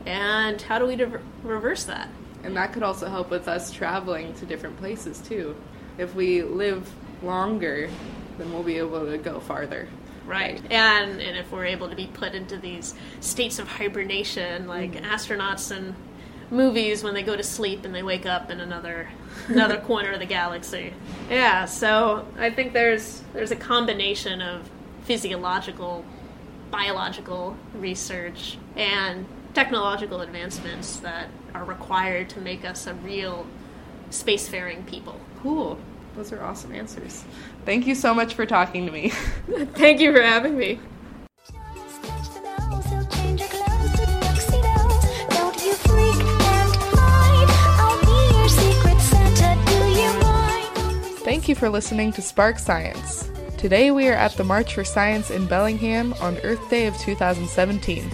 And 0.06 0.62
how 0.62 0.80
do 0.80 0.86
we 0.86 0.96
diver- 0.96 1.22
reverse 1.43 1.84
that? 1.86 2.10
And 2.43 2.56
that 2.56 2.72
could 2.72 2.84
also 2.84 3.10
help 3.10 3.30
with 3.30 3.48
us 3.48 3.72
traveling 3.72 4.34
to 4.36 4.46
different 4.46 4.78
places 4.78 5.20
too. 5.20 5.56
If 5.98 6.15
we 6.15 6.43
live 6.43 6.89
longer, 7.24 7.89
then 8.38 8.52
we'll 8.54 8.63
be 8.63 8.78
able 8.78 9.06
to 9.06 9.17
go 9.17 9.39
farther. 9.39 9.88
Right. 10.26 10.62
And 10.69 11.21
and 11.21 11.38
if 11.38 11.52
we're 11.52 11.65
able 11.65 11.89
to 11.89 11.95
be 11.95 12.08
put 12.08 12.34
into 12.36 12.58
these 12.58 12.93
states 13.21 13.60
of 13.60 13.67
hibernation 13.67 14.67
like 14.67 14.93
mm-hmm. 14.93 15.06
astronauts 15.06 15.76
and 15.76 15.95
movies 16.50 17.04
when 17.04 17.13
they 17.13 17.23
go 17.23 17.36
to 17.36 17.43
sleep 17.43 17.86
and 17.86 17.93
they 17.93 18.04
wake 18.04 18.26
up 18.26 18.50
in 18.50 18.60
another 18.60 19.10
another 19.47 19.78
corner 19.88 20.12
of 20.12 20.19
the 20.19 20.26
galaxy. 20.26 20.93
Yeah, 21.30 21.65
so 21.65 22.28
I 22.38 22.50
think 22.50 22.73
there's 22.73 23.23
there's 23.34 23.52
a 23.52 23.56
combination 23.56 24.41
of 24.41 24.69
physiological, 25.04 26.04
biological 26.71 27.56
research 27.73 28.58
and 28.76 29.26
technological 29.54 30.21
advancements 30.21 30.97
that 30.97 31.30
are 31.54 31.63
required 31.63 32.30
to 32.30 32.41
make 32.41 32.65
us 32.65 32.86
a 32.86 32.93
real 32.93 33.47
spacefaring 34.10 34.86
people. 34.86 35.19
Cool. 35.41 35.80
Those 36.17 36.34
are 36.34 36.43
awesome 36.43 36.73
answers. 36.73 37.23
Thank 37.63 37.86
you 37.86 37.93
so 37.93 38.11
much 38.11 38.34
for 38.34 38.47
talking 38.47 38.88
to 38.88 38.91
me. 38.91 39.09
Thank 39.76 40.01
you 40.01 40.11
for 40.11 40.20
having 40.20 40.57
me. 40.57 40.80
Scratch 41.43 42.34
the 42.34 42.41
nose, 42.41 42.86
he'll 42.88 43.05
change 43.05 43.39
your 43.39 43.49
clothes 43.49 43.91
to 43.91 44.05
tuxedos. 44.20 45.05
Don't 45.30 45.63
you 45.63 45.74
freak 45.76 46.15
and 46.15 46.76
hide. 46.97 47.47
I'll 47.78 48.01
be 48.01 48.36
your 48.36 48.49
secret 48.49 48.99
Santa. 48.99 49.63
Do 49.70 49.78
you 50.01 50.20
mind? 50.20 51.20
Thank 51.20 51.47
you 51.47 51.53
for 51.53 51.70
listening 51.70 52.11
to 52.13 52.24
Spark 52.24 52.57
Science. 52.57 53.30
Today 53.59 53.91
we 53.91 54.07
are 54.07 54.13
at 54.13 54.32
the 54.38 54.43
March 54.43 54.74
for 54.74 54.84
Science 54.84 55.30
in 55.30 55.45
Bellingham 55.45 56.13
on 56.20 56.38
Earth 56.39 56.68
Day 56.72 56.88
of 56.88 56.97
2017. 56.97 58.09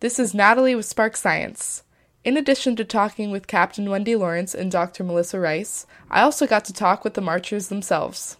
This 0.00 0.18
is 0.18 0.32
Natalie 0.32 0.74
with 0.74 0.86
Spark 0.86 1.14
Science. 1.14 1.82
In 2.24 2.38
addition 2.38 2.74
to 2.76 2.86
talking 2.86 3.30
with 3.30 3.46
Captain 3.46 3.90
Wendy 3.90 4.16
Lawrence 4.16 4.54
and 4.54 4.72
Dr. 4.72 5.04
Melissa 5.04 5.38
Rice, 5.38 5.84
I 6.10 6.22
also 6.22 6.46
got 6.46 6.64
to 6.64 6.72
talk 6.72 7.04
with 7.04 7.12
the 7.12 7.20
marchers 7.20 7.68
themselves. 7.68 8.38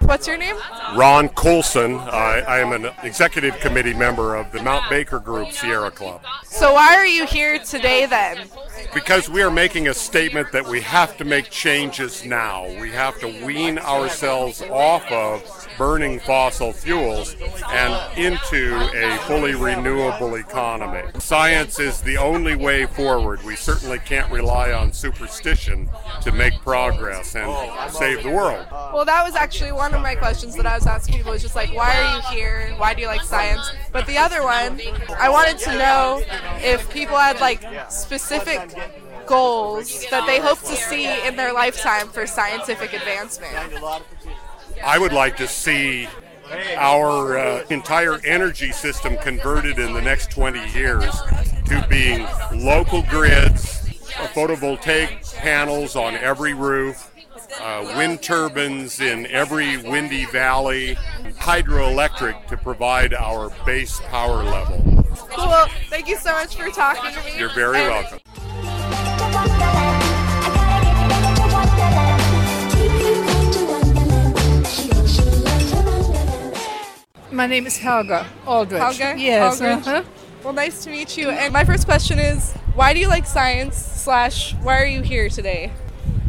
What's 0.00 0.26
your 0.26 0.36
name? 0.36 0.56
Ron 0.94 1.30
Coulson. 1.30 1.94
I, 1.94 2.42
I 2.46 2.58
am 2.58 2.72
an 2.72 2.92
executive 3.02 3.58
committee 3.60 3.94
member 3.94 4.34
of 4.34 4.52
the 4.52 4.62
Mount 4.62 4.90
Baker 4.90 5.18
Group 5.18 5.50
Sierra 5.52 5.90
Club. 5.90 6.22
So, 6.44 6.74
why 6.74 6.94
are 6.94 7.06
you 7.06 7.24
here 7.24 7.58
today 7.60 8.04
then? 8.04 8.46
Because 8.92 9.30
we 9.30 9.40
are 9.40 9.50
making 9.50 9.88
a 9.88 9.94
statement 9.94 10.52
that 10.52 10.66
we 10.66 10.82
have 10.82 11.16
to 11.16 11.24
make 11.24 11.48
changes 11.48 12.26
now. 12.26 12.66
We 12.80 12.90
have 12.90 13.18
to 13.20 13.46
wean 13.46 13.78
ourselves 13.78 14.60
off 14.60 15.10
of 15.10 15.42
burning 15.80 16.20
fossil 16.20 16.74
fuels 16.74 17.34
and 17.70 18.18
into 18.18 18.76
a 18.94 19.16
fully 19.20 19.54
renewable 19.54 20.34
economy. 20.34 21.00
Science 21.18 21.80
is 21.80 22.02
the 22.02 22.18
only 22.18 22.54
way 22.54 22.84
forward. 22.84 23.42
We 23.44 23.56
certainly 23.56 23.98
can't 23.98 24.30
rely 24.30 24.72
on 24.72 24.92
superstition 24.92 25.88
to 26.20 26.32
make 26.32 26.52
progress 26.60 27.34
and 27.34 27.50
save 27.90 28.22
the 28.22 28.28
world. 28.28 28.66
Well, 28.70 29.06
that 29.06 29.24
was 29.24 29.34
actually 29.34 29.72
one 29.72 29.94
of 29.94 30.02
my 30.02 30.14
questions 30.14 30.54
that 30.56 30.66
I 30.66 30.74
was 30.74 30.86
asking 30.86 31.16
people. 31.16 31.32
Was 31.32 31.40
just 31.40 31.56
like, 31.56 31.74
why 31.74 31.96
are 31.96 32.16
you 32.16 32.36
here? 32.36 32.74
Why 32.76 32.92
do 32.92 33.00
you 33.00 33.06
like 33.06 33.22
science? 33.22 33.72
But 33.90 34.06
the 34.06 34.18
other 34.18 34.42
one, 34.42 34.78
I 35.18 35.30
wanted 35.30 35.56
to 35.60 35.78
know 35.78 36.22
if 36.58 36.90
people 36.90 37.16
had 37.16 37.40
like 37.40 37.64
specific 37.90 38.60
goals 39.26 40.06
that 40.10 40.26
they 40.26 40.40
hope 40.40 40.58
to 40.58 40.74
see 40.74 41.06
in 41.26 41.36
their 41.36 41.52
lifetime 41.52 42.08
for 42.08 42.26
scientific 42.26 42.92
advancement. 42.92 43.54
I 44.82 44.98
would 44.98 45.12
like 45.12 45.36
to 45.36 45.46
see 45.46 46.08
our 46.76 47.38
uh, 47.38 47.64
entire 47.70 48.18
energy 48.24 48.72
system 48.72 49.16
converted 49.18 49.78
in 49.78 49.92
the 49.92 50.02
next 50.02 50.30
20 50.30 50.72
years 50.72 51.14
to 51.66 51.86
being 51.88 52.26
local 52.52 53.02
grids, 53.02 53.88
photovoltaic 54.34 55.34
panels 55.36 55.96
on 55.96 56.14
every 56.16 56.54
roof, 56.54 57.12
uh, 57.60 57.92
wind 57.96 58.22
turbines 58.22 59.00
in 59.00 59.26
every 59.26 59.76
windy 59.76 60.24
valley, 60.26 60.96
hydroelectric 61.38 62.46
to 62.46 62.56
provide 62.56 63.14
our 63.14 63.50
base 63.64 64.00
power 64.08 64.42
level. 64.42 65.04
Cool. 65.30 65.66
Thank 65.88 66.08
you 66.08 66.16
so 66.16 66.32
much 66.32 66.56
for 66.56 66.68
talking 66.70 67.12
to 67.12 67.24
me. 67.24 67.38
You're 67.38 67.54
very 67.54 67.80
welcome. 67.80 68.18
My 77.32 77.46
name 77.46 77.66
is 77.66 77.78
Helga 77.78 78.26
Aldrich. 78.46 78.80
Helga? 78.80 79.14
Yes. 79.20 79.60
Aldrich? 79.60 79.86
uh-huh. 79.86 80.02
Well, 80.42 80.52
nice 80.52 80.82
to 80.84 80.90
meet 80.90 81.16
you. 81.16 81.30
And 81.30 81.52
my 81.52 81.64
first 81.64 81.84
question 81.84 82.18
is, 82.18 82.52
why 82.74 82.92
do 82.92 82.98
you 82.98 83.08
like 83.08 83.26
science? 83.26 83.76
Slash, 83.76 84.54
why 84.54 84.80
are 84.80 84.86
you 84.86 85.02
here 85.02 85.28
today? 85.28 85.70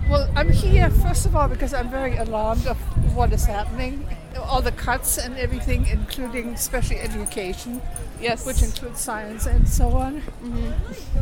Well, 0.10 0.30
I'm 0.36 0.52
here 0.52 0.90
first 0.90 1.26
of 1.26 1.36
all 1.36 1.48
because 1.48 1.74
I'm 1.74 1.90
very 1.90 2.18
alarmed 2.18 2.68
of 2.68 2.78
what 3.16 3.32
is 3.32 3.46
happening, 3.46 4.06
all 4.38 4.62
the 4.62 4.74
cuts 4.74 5.18
and 5.18 5.38
everything, 5.38 5.88
including 5.88 6.50
especially 6.50 7.00
education. 7.00 7.82
Yes. 8.20 8.46
Which 8.46 8.62
includes 8.62 9.00
science 9.00 9.48
and 9.48 9.68
so 9.68 9.94
on. 9.94 10.22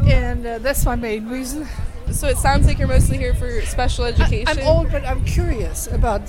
And 0.07 0.45
uh, 0.45 0.57
that's 0.59 0.84
my 0.86 0.95
main 0.95 1.30
reason. 1.30 1.67
So 2.11 2.27
it 2.27 2.38
sounds 2.38 2.65
like 2.65 2.80
you're 2.80 2.88
mostly 2.88 3.17
here 3.17 3.36
for 3.36 3.61
special 3.61 4.05
education. 4.05 4.59
I'm 4.59 4.67
old, 4.67 4.91
but 4.91 5.05
I'm 5.05 5.23
curious 5.23 5.88
about 5.88 6.23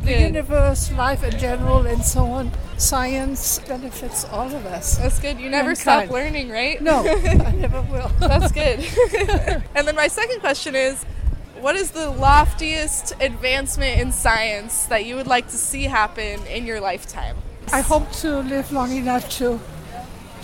the 0.00 0.06
Good. 0.12 0.20
universe, 0.34 0.90
life 0.92 1.22
in 1.22 1.38
general, 1.38 1.86
and 1.86 2.02
so 2.04 2.24
on. 2.26 2.50
Science 2.78 3.58
benefits 3.60 4.24
all 4.24 4.46
of 4.54 4.64
us. 4.66 4.96
That's 4.98 5.18
good. 5.18 5.38
You 5.38 5.50
never 5.50 5.74
stop 5.74 6.10
learning, 6.10 6.48
right? 6.50 6.80
No, 6.80 7.00
I 7.06 7.52
never 7.52 7.82
will. 7.82 8.10
That's 8.18 8.50
good. 8.52 8.80
and 9.74 9.86
then 9.86 9.94
my 9.96 10.08
second 10.08 10.40
question 10.40 10.74
is 10.74 11.04
what 11.60 11.76
is 11.76 11.90
the 11.90 12.08
loftiest 12.10 13.12
advancement 13.20 14.00
in 14.00 14.12
science 14.12 14.84
that 14.86 15.04
you 15.04 15.16
would 15.16 15.26
like 15.26 15.48
to 15.48 15.56
see 15.58 15.84
happen 15.84 16.44
in 16.46 16.64
your 16.64 16.80
lifetime? 16.80 17.36
I 17.72 17.82
hope 17.82 18.10
to 18.22 18.40
live 18.40 18.72
long 18.72 18.92
enough 18.96 19.28
to 19.38 19.60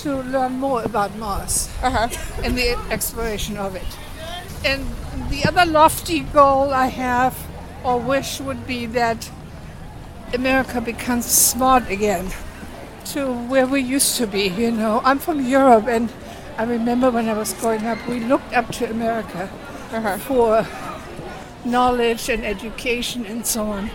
to 0.00 0.16
learn 0.22 0.52
more 0.60 0.82
about 0.82 1.16
Mars 1.16 1.70
Uh-huh. 1.82 2.08
and 2.44 2.56
the 2.58 2.76
exploration 2.90 3.56
of 3.56 3.74
it. 3.74 3.86
And 4.62 4.84
the 5.30 5.46
other 5.46 5.64
lofty 5.64 6.20
goal 6.20 6.74
I 6.74 6.86
have 6.88 7.34
or 7.82 7.98
wish 7.98 8.38
would 8.40 8.66
be 8.66 8.84
that 8.86 9.30
America 10.34 10.80
becomes 10.80 11.26
smart 11.26 11.88
again 11.90 12.30
to 13.06 13.32
where 13.32 13.66
we 13.66 13.80
used 13.80 14.16
to 14.16 14.26
be, 14.26 14.48
you 14.48 14.70
know. 14.70 15.00
I'm 15.04 15.18
from 15.18 15.44
Europe 15.46 15.86
and 15.86 16.12
I 16.58 16.64
remember 16.64 17.10
when 17.10 17.28
I 17.28 17.34
was 17.34 17.52
growing 17.54 17.86
up 17.86 17.98
we 18.08 18.20
looked 18.20 18.52
up 18.54 18.70
to 18.72 18.90
America 18.90 19.50
uh-huh. 19.92 20.18
for 20.18 20.66
knowledge 21.64 22.28
and 22.28 22.44
education 22.44 23.26
and 23.26 23.46
so 23.46 23.64
on. 23.66 23.90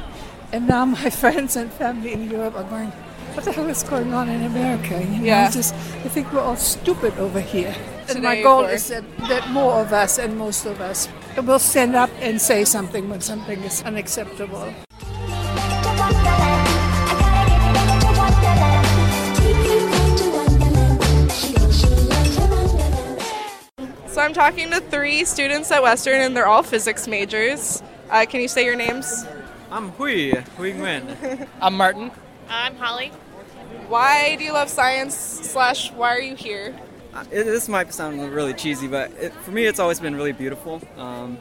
And 0.52 0.68
now 0.68 0.86
my 0.86 1.10
friends 1.22 1.56
and 1.56 1.72
family 1.72 2.14
in 2.14 2.30
Europe 2.30 2.56
are 2.56 2.64
going, 2.64 2.92
what 3.34 3.46
the 3.46 3.52
hell 3.52 3.68
is 3.70 3.84
going 3.84 4.14
on 4.14 4.30
in 4.30 4.44
America? 4.44 5.02
You 5.02 5.20
know, 5.20 5.24
Yeah. 5.24 5.50
just, 5.50 5.74
I 5.74 6.10
think 6.10 6.32
we're 6.34 6.42
all 6.42 6.58
stupid 6.58 7.18
over 7.18 7.40
here. 7.40 7.74
And 8.10 8.22
my 8.24 8.42
goal 8.42 8.66
is 8.66 8.88
that, 8.90 9.04
that 9.30 9.50
more 9.50 9.80
of 9.80 9.94
us 9.94 10.18
and 10.18 10.38
most 10.38 10.66
of 10.66 10.82
us 10.82 11.08
will 11.42 11.60
stand 11.60 11.96
up 11.96 12.10
and 12.20 12.42
say 12.42 12.66
something 12.66 13.10
when 13.10 13.22
something 13.22 13.64
is 13.64 13.82
unacceptable. 13.84 14.74
So 24.22 24.26
I'm 24.26 24.34
talking 24.34 24.70
to 24.70 24.80
three 24.80 25.26
students 25.26 25.72
at 25.72 25.82
Western, 25.82 26.22
and 26.22 26.38
they're 26.38 26.46
all 26.46 26.62
physics 26.62 27.08
majors. 27.08 27.82
Uh, 28.08 28.24
can 28.30 28.40
you 28.40 28.48
say 28.48 28.64
your 28.64 28.76
names? 28.76 29.26
I'm 29.72 29.90
Hui, 29.94 30.34
Hui 30.58 30.74
Nguyen. 30.74 31.48
I'm 31.60 31.74
Martin. 31.74 32.12
I'm 32.48 32.76
Holly. 32.76 33.08
Why 33.88 34.36
do 34.36 34.44
you 34.44 34.54
love 34.54 34.70
science? 34.70 35.16
Slash, 35.16 35.92
why 35.94 36.10
are 36.10 36.22
you 36.22 36.36
here? 36.36 36.78
Uh, 37.16 37.24
it, 37.32 37.46
this 37.46 37.68
might 37.68 37.92
sound 37.96 38.32
really 38.32 38.54
cheesy, 38.54 38.88
but 38.88 39.10
it, 39.14 39.34
for 39.34 39.50
me, 39.50 39.66
it's 39.66 39.80
always 39.80 40.00
been 40.00 40.16
really 40.16 40.34
beautiful. 40.34 40.84
Um, 40.98 41.40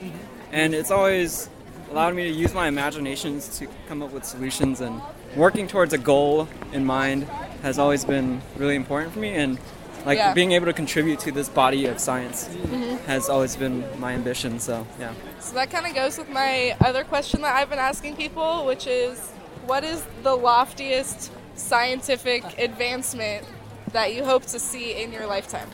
and 0.50 0.74
it's 0.74 0.90
always 0.90 1.50
allowed 1.90 2.14
me 2.14 2.32
to 2.32 2.34
use 2.34 2.54
my 2.54 2.66
imaginations 2.66 3.58
to 3.58 3.68
come 3.88 4.00
up 4.00 4.10
with 4.10 4.24
solutions. 4.24 4.80
And 4.80 5.02
working 5.36 5.68
towards 5.68 5.92
a 5.92 5.98
goal 5.98 6.48
in 6.72 6.86
mind 6.86 7.24
has 7.60 7.78
always 7.78 8.06
been 8.06 8.40
really 8.56 8.74
important 8.74 9.12
for 9.12 9.18
me. 9.18 9.34
And 9.34 9.58
like 10.04 10.18
Yeah. 10.18 10.32
being 10.32 10.52
able 10.52 10.66
to 10.66 10.72
contribute 10.72 11.20
to 11.20 11.32
this 11.32 11.48
body 11.48 11.86
of 11.86 11.98
science 12.00 12.48
Mhm. 12.48 13.00
has 13.06 13.28
always 13.28 13.56
been 13.56 13.84
my 14.00 14.12
ambition. 14.12 14.58
So, 14.60 14.86
yeah. 14.98 15.12
So 15.40 15.54
that 15.54 15.70
kind 15.70 15.86
of 15.86 15.94
goes 15.94 16.18
with 16.18 16.28
my 16.28 16.76
other 16.80 17.04
question 17.04 17.42
that 17.42 17.54
I've 17.56 17.70
been 17.70 17.78
asking 17.78 18.16
people, 18.16 18.64
which 18.66 18.86
is 18.86 19.18
what 19.66 19.84
is 19.84 20.02
the 20.22 20.36
loftiest 20.36 21.30
scientific 21.54 22.42
advancement 22.58 23.44
that 23.92 24.14
you 24.14 24.24
hope 24.24 24.46
to 24.46 24.58
see 24.58 24.92
in 25.02 25.12
your 25.12 25.26
lifetime? 25.26 25.68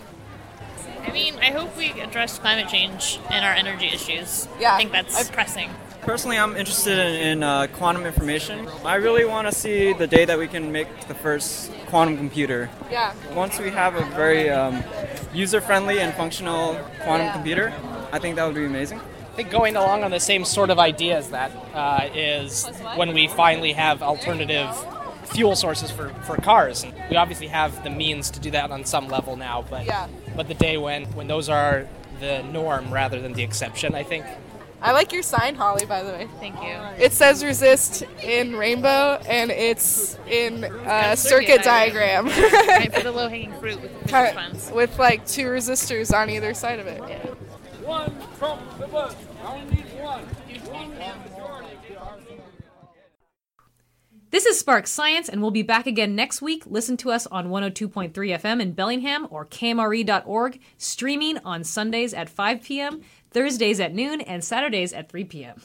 I 1.07 1.12
mean, 1.12 1.35
I 1.41 1.51
hope 1.51 1.77
we 1.77 1.93
address 2.01 2.39
climate 2.39 2.68
change 2.68 3.20
and 3.31 3.45
our 3.45 3.53
energy 3.53 3.87
issues. 3.87 4.49
Yeah, 4.59 4.74
I 4.74 4.79
think 4.79 4.93
that's 4.93 5.31
pressing. 5.31 5.70
Personally, 6.07 6.39
I'm 6.39 6.57
interested 6.57 6.97
in, 6.99 7.15
in 7.39 7.43
uh, 7.43 7.67
quantum 7.73 8.07
information. 8.07 8.69
I 8.85 8.95
really 8.95 9.25
want 9.25 9.49
to 9.49 9.53
see 9.53 9.93
the 9.93 10.07
day 10.07 10.25
that 10.25 10.39
we 10.39 10.47
can 10.47 10.71
make 10.71 10.89
the 11.09 11.15
first 11.15 11.73
quantum 11.87 12.17
computer. 12.17 12.71
Yeah. 12.93 13.13
Once 13.35 13.59
we 13.59 13.71
have 13.71 13.97
a 13.97 14.05
very 14.15 14.49
um, 14.49 14.85
user-friendly 15.35 15.99
and 15.99 16.15
functional 16.15 16.77
quantum 17.03 17.33
computer, 17.33 17.73
I 18.13 18.21
think 18.21 18.37
that 18.37 18.47
would 18.47 18.55
be 18.55 18.65
amazing. 18.65 19.01
I 19.01 19.35
think 19.35 19.51
going 19.51 19.75
along 19.75 20.05
on 20.05 20.13
the 20.13 20.21
same 20.21 20.45
sort 20.45 20.71
of 20.71 20.79
idea 20.79 21.19
as 21.19 21.31
that 21.31 21.51
uh, 21.75 22.09
is 22.15 22.67
when 22.95 23.13
we 23.13 23.27
finally 23.27 23.73
have 23.73 24.01
alternative 24.01 24.71
fuel 25.25 25.57
sources 25.57 25.91
for, 25.91 26.11
for 26.25 26.37
cars. 26.37 26.85
And 26.85 26.95
we 27.11 27.17
obviously 27.17 27.49
have 27.49 27.83
the 27.83 27.91
means 27.91 28.31
to 28.31 28.39
do 28.41 28.53
that 28.53 28.71
on 28.71 28.85
some 28.85 29.09
level 29.09 29.37
now, 29.37 29.65
but 29.69 29.85
Yeah. 29.85 30.07
but 30.37 30.47
the 30.47 30.55
day 30.55 30.77
when, 30.77 31.07
when 31.15 31.27
those 31.27 31.49
are 31.49 31.89
the 32.21 32.45
norm 32.45 32.93
rather 32.95 33.21
than 33.21 33.33
the 33.33 33.43
exception, 33.43 33.97
I 33.97 34.05
think. 34.05 34.25
I 34.83 34.93
like 34.93 35.12
your 35.12 35.22
sign, 35.22 35.55
Holly, 35.55 35.87
by 35.87 36.03
the 36.03 36.12
way. 36.12 36.29
Thank 36.39 36.57
you. 36.62 36.77
It 37.03 37.12
says 37.12 37.43
resist 37.43 38.03
in 38.22 38.57
rainbow 38.57 39.20
and 39.29 39.51
it's 39.51 40.18
in 40.29 40.64
uh, 40.64 41.16
circuit, 41.16 41.49
circuit 41.49 41.64
diagram. 41.64 42.27
right, 42.27 42.93
for 42.95 43.03
the 43.03 43.12
low 43.12 43.29
hanging 43.29 43.53
fruit 43.59 43.81
with 43.81 44.03
the 44.03 44.09
Kind 44.09 44.37
physics 44.37 44.66
ones. 44.66 44.72
with 44.77 44.99
like 44.99 45.27
two 45.27 45.47
resistors 45.47 46.16
on 46.16 46.31
either 46.31 46.55
side 46.55 46.79
of 46.79 46.87
it. 46.87 47.03
Yeah. 47.09 47.24
One 47.85 48.14
from 48.35 48.59
the 48.79 48.87
bus. 48.87 49.14
I 49.45 49.55
only 49.55 49.77
need 49.77 49.85
one. 50.01 50.24
This 54.37 54.45
is 54.45 54.59
Spark 54.59 54.87
Science, 54.87 55.31
and 55.31 55.41
we'll 55.41 55.51
be 55.53 55.62
back 55.62 55.87
again 55.87 56.14
next 56.14 56.43
week. 56.43 56.64
Listen 56.66 56.97
to 56.99 57.11
us 57.11 57.27
on 57.29 57.49
102.3 57.49 58.12
FM 58.12 58.61
in 58.61 58.72
Bellingham 58.72 59.27
or 59.31 59.47
KMRE.org, 59.47 60.61
streaming 60.77 61.39
on 61.39 61.64
Sundays 61.64 62.12
at 62.12 62.29
5 62.29 62.61
p.m., 62.62 63.01
Thursdays 63.37 63.80
at 63.80 63.93
noon, 63.93 64.22
and 64.22 64.43
Saturdays 64.43 64.95
at 64.95 65.11
3 65.11 65.24
p.m. 65.24 65.61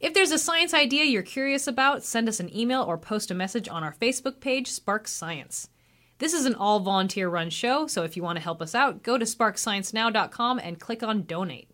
If 0.00 0.14
there's 0.14 0.30
a 0.30 0.38
science 0.38 0.72
idea 0.72 1.04
you're 1.04 1.22
curious 1.22 1.66
about, 1.66 2.02
send 2.02 2.30
us 2.30 2.40
an 2.40 2.56
email 2.56 2.80
or 2.82 2.96
post 2.96 3.30
a 3.30 3.34
message 3.34 3.68
on 3.68 3.84
our 3.84 3.92
Facebook 3.92 4.40
page, 4.40 4.70
Spark 4.70 5.06
Science. 5.06 5.68
This 6.16 6.32
is 6.32 6.46
an 6.46 6.54
all 6.54 6.80
volunteer 6.80 7.28
run 7.28 7.50
show, 7.50 7.86
so 7.86 8.04
if 8.04 8.16
you 8.16 8.22
want 8.22 8.38
to 8.38 8.42
help 8.42 8.62
us 8.62 8.74
out, 8.74 9.02
go 9.02 9.18
to 9.18 9.26
sparksciencenow.com 9.26 10.58
and 10.60 10.80
click 10.80 11.02
on 11.02 11.24
donate. 11.24 11.68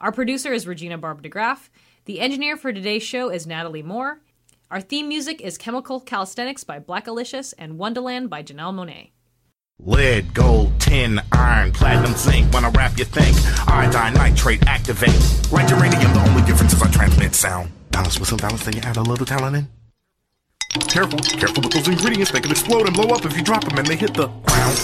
Our 0.00 0.10
producer 0.10 0.52
is 0.52 0.66
Regina 0.66 0.98
Barb 0.98 1.22
DeGraff. 1.22 1.68
The 2.06 2.18
engineer 2.18 2.56
for 2.56 2.72
today's 2.72 3.04
show 3.04 3.30
is 3.30 3.46
Natalie 3.46 3.84
Moore. 3.84 4.20
Our 4.68 4.80
theme 4.80 5.06
music 5.06 5.40
is 5.40 5.58
Chemical 5.58 6.00
Calisthenics 6.00 6.64
by 6.64 6.80
Blackalicious 6.80 7.54
and 7.56 7.78
Wonderland 7.78 8.30
by 8.30 8.42
Janelle 8.42 8.74
Monáe. 8.74 9.12
Lead, 9.84 10.32
gold, 10.32 10.78
tin, 10.78 11.20
iron, 11.32 11.72
platinum, 11.72 12.12
zinc. 12.14 12.52
When 12.54 12.64
I 12.64 12.70
rap, 12.70 12.96
you 12.96 13.04
think 13.04 13.36
iodine, 13.68 14.14
nitrate, 14.14 14.64
activate. 14.68 15.10
Right 15.50 15.68
uranium, 15.68 16.12
the 16.12 16.24
only 16.28 16.42
difference 16.42 16.72
is 16.72 16.80
I 16.80 16.88
transmit 16.88 17.34
sound. 17.34 17.72
Balance 17.90 18.20
with 18.20 18.28
some 18.28 18.38
balance, 18.38 18.64
then 18.64 18.76
you 18.76 18.80
add 18.82 18.96
a 18.96 19.02
little 19.02 19.26
talent 19.26 19.56
in. 19.56 19.68
Careful, 20.86 21.18
careful 21.18 21.64
with 21.64 21.72
those 21.72 21.88
ingredients. 21.88 22.30
They 22.30 22.40
can 22.40 22.52
explode 22.52 22.86
and 22.86 22.94
blow 22.94 23.12
up 23.12 23.24
if 23.24 23.36
you 23.36 23.42
drop 23.42 23.64
them 23.64 23.76
and 23.76 23.86
they 23.88 23.96
hit 23.96 24.14
the 24.14 24.28
ground. 24.28 24.78